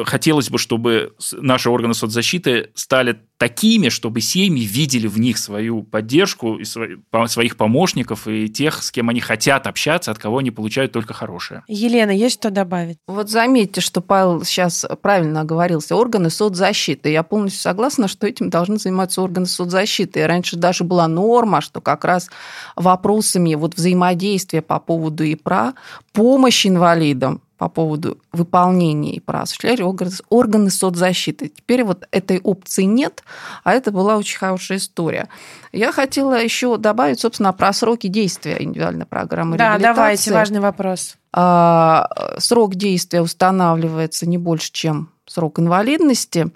хотелось 0.06 0.50
бы, 0.50 0.58
чтобы 0.58 1.13
наши 1.34 1.69
органы 1.69 1.93
соцзащиты 1.93 2.71
стали 2.76 3.19
такими, 3.38 3.89
чтобы 3.89 4.21
семьи 4.21 4.65
видели 4.65 5.08
в 5.08 5.19
них 5.19 5.38
свою 5.38 5.84
поддержку, 5.84 6.58
и 6.58 6.63
своих 6.65 7.56
помощников 7.56 8.28
и 8.28 8.50
тех, 8.50 8.84
с 8.84 8.91
кем 8.91 9.10
они 9.10 9.19
хотят 9.19 9.67
общаться, 9.67 10.12
от 10.12 10.17
кого 10.17 10.39
они 10.39 10.52
получают 10.52 10.91
только 10.91 11.13
хорошее. 11.13 11.63
Елена, 11.67 12.12
есть 12.12 12.36
что 12.36 12.50
добавить? 12.50 12.97
Вот 13.08 13.30
заметьте, 13.30 13.82
что 13.82 14.02
Павел 14.02 14.43
сейчас 14.43 14.86
правильно 15.02 15.41
оговорился. 15.41 15.95
Органы 15.95 16.30
соцзащиты. 16.30 17.12
Я 17.12 17.23
полностью 17.23 17.62
согласна, 17.62 18.08
что 18.08 18.28
этим 18.28 18.50
должны 18.50 18.78
заниматься 18.78 19.21
органы 19.21 19.45
соцзащиты. 19.45 20.21
И 20.21 20.23
раньше 20.23 20.56
даже 20.56 20.84
была 20.84 21.08
норма, 21.08 21.62
что 21.62 21.80
как 21.80 22.06
раз 22.06 22.30
вопросами 22.76 23.56
вот 23.56 23.76
взаимодействия 23.76 24.62
по 24.62 24.80
поводу 24.80 25.23
ИПРА, 25.23 25.73
помощь 26.12 26.65
инвалидам 26.65 27.41
по 27.58 27.70
поводу 27.70 28.20
выполнения 28.32 29.13
и 29.13 29.20
прав 29.20 29.43
осуществляли 29.43 29.84
органы 30.30 30.70
соцзащиты. 30.70 31.50
Теперь 31.50 31.84
вот 31.84 32.08
этой 32.12 32.39
опции 32.39 32.84
нет, 32.84 33.24
а 33.63 33.74
это 33.74 33.91
была 33.91 34.17
очень 34.17 34.38
хорошая 34.38 34.78
история. 34.78 35.28
Я 35.72 35.91
хотела 35.91 36.41
еще 36.41 36.78
добавить, 36.78 37.20
собственно, 37.20 37.54
про 37.54 37.74
сроки 37.74 38.08
действия 38.08 38.58
индивидуальной 38.60 39.06
программы 39.06 39.58
да, 39.58 39.72
реабилитации. 39.72 39.84
Да, 39.84 39.93
давайте, 39.93 40.34
важный 40.34 40.60
вопрос. 40.60 41.15
А, 41.34 42.10
срок 42.38 42.76
действия 42.76 43.22
устанавливается 43.22 44.28
не 44.28 44.38
больше, 44.38 44.72
чем 44.72 45.10
срок 45.26 45.60
инвалидности. 45.60 46.52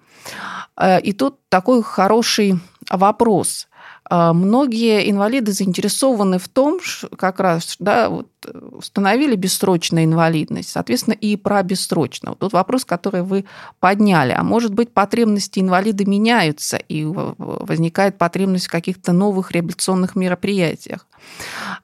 А, 0.75 0.97
и 0.97 1.13
тут 1.13 1.39
такой 1.49 1.83
хороший 1.83 2.59
вопрос. 2.89 3.67
А, 4.13 4.33
многие 4.33 5.09
инвалиды 5.09 5.53
заинтересованы 5.53 6.37
в 6.37 6.49
том, 6.49 6.81
как 7.15 7.39
раз 7.39 7.77
да, 7.79 8.09
вот, 8.09 8.27
установили 8.73 9.37
бессрочную 9.37 10.03
инвалидность, 10.03 10.67
соответственно, 10.67 11.13
и 11.13 11.37
про 11.37 11.63
бессрочную. 11.63 12.35
Тут 12.35 12.51
вопрос, 12.51 12.83
который 12.83 13.21
вы 13.21 13.45
подняли. 13.79 14.33
А 14.37 14.43
может 14.43 14.73
быть, 14.73 14.91
потребности 14.91 15.61
инвалида 15.61 16.03
меняются, 16.03 16.75
и 16.75 17.05
возникает 17.05 18.17
потребность 18.17 18.67
в 18.67 18.71
каких-то 18.71 19.13
новых 19.13 19.53
реабилитационных 19.53 20.17
мероприятиях. 20.17 21.07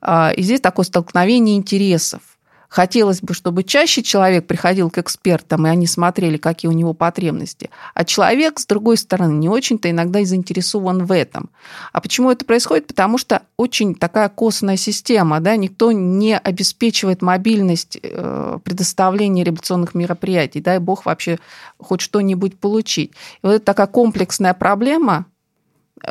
А, 0.02 0.32
и 0.36 0.42
здесь 0.42 0.60
такое 0.60 0.84
столкновение 0.84 1.56
интересов. 1.56 2.37
Хотелось 2.70 3.22
бы, 3.22 3.34
чтобы 3.34 3.64
чаще 3.64 4.04
человек 4.04 4.46
приходил 4.46 4.90
к 4.90 4.98
экспертам, 4.98 5.66
и 5.66 5.70
они 5.70 5.88
смотрели, 5.88 6.38
какие 6.38 6.70
у 6.70 6.74
него 6.74 6.94
потребности. 6.94 7.70
А 7.94 8.04
человек, 8.04 8.60
с 8.60 8.66
другой 8.66 8.98
стороны, 8.98 9.34
не 9.34 9.48
очень-то 9.48 9.90
иногда 9.90 10.20
и 10.20 10.26
заинтересован 10.26 11.06
в 11.06 11.12
этом. 11.14 11.50
А 11.94 12.02
почему 12.02 12.30
это 12.30 12.44
происходит? 12.44 12.88
Потому 12.88 13.18
что 13.18 13.44
очень 13.56 13.96
такая 13.96 14.28
костная 14.30 14.76
система, 14.76 15.40
да, 15.40 15.56
никто 15.56 15.92
не 15.92 16.38
обеспечивает 16.38 17.22
мобильность 17.22 18.00
э, 18.02 18.60
предоставления 18.64 19.44
реабилитационных 19.44 19.96
мероприятий. 19.96 20.60
Дай 20.60 20.80
бог 20.80 21.06
вообще 21.06 21.40
хоть 21.80 22.02
что-нибудь 22.02 22.60
получить. 22.60 23.12
И 23.12 23.46
вот 23.46 23.54
это 23.54 23.66
такая 23.66 23.88
комплексная 23.88 24.54
проблема, 24.54 25.26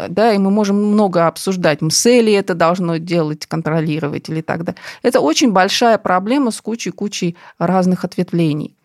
да, 0.08 0.32
и 0.32 0.38
мы 0.38 0.50
можем 0.50 0.76
много 0.76 1.26
обсуждать, 1.26 1.80
МСЭ 1.80 2.20
ли 2.20 2.32
это 2.32 2.54
должно 2.54 2.96
делать, 2.96 3.46
контролировать 3.46 4.28
или 4.28 4.40
так 4.40 4.64
далее. 4.64 4.80
Это 5.02 5.20
очень 5.20 5.52
большая 5.52 5.98
проблема 5.98 6.50
с 6.50 6.60
кучей-кучей 6.60 7.36
разных 7.58 8.04
ответвлений. 8.04 8.76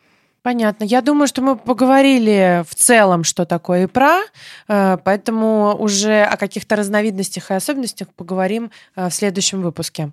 Понятно. 0.43 0.83
Я 0.85 1.01
думаю, 1.01 1.27
что 1.27 1.41
мы 1.43 1.55
поговорили 1.55 2.63
в 2.67 2.73
целом, 2.73 3.23
что 3.23 3.45
такое 3.45 3.85
ИПРА, 3.85 4.21
э, 4.67 4.97
поэтому 5.03 5.75
уже 5.77 6.23
о 6.23 6.35
каких-то 6.35 6.75
разновидностях 6.75 7.51
и 7.51 7.53
особенностях 7.53 8.07
поговорим 8.09 8.71
э, 8.95 9.09
в 9.09 9.13
следующем 9.13 9.61
выпуске. 9.61 10.11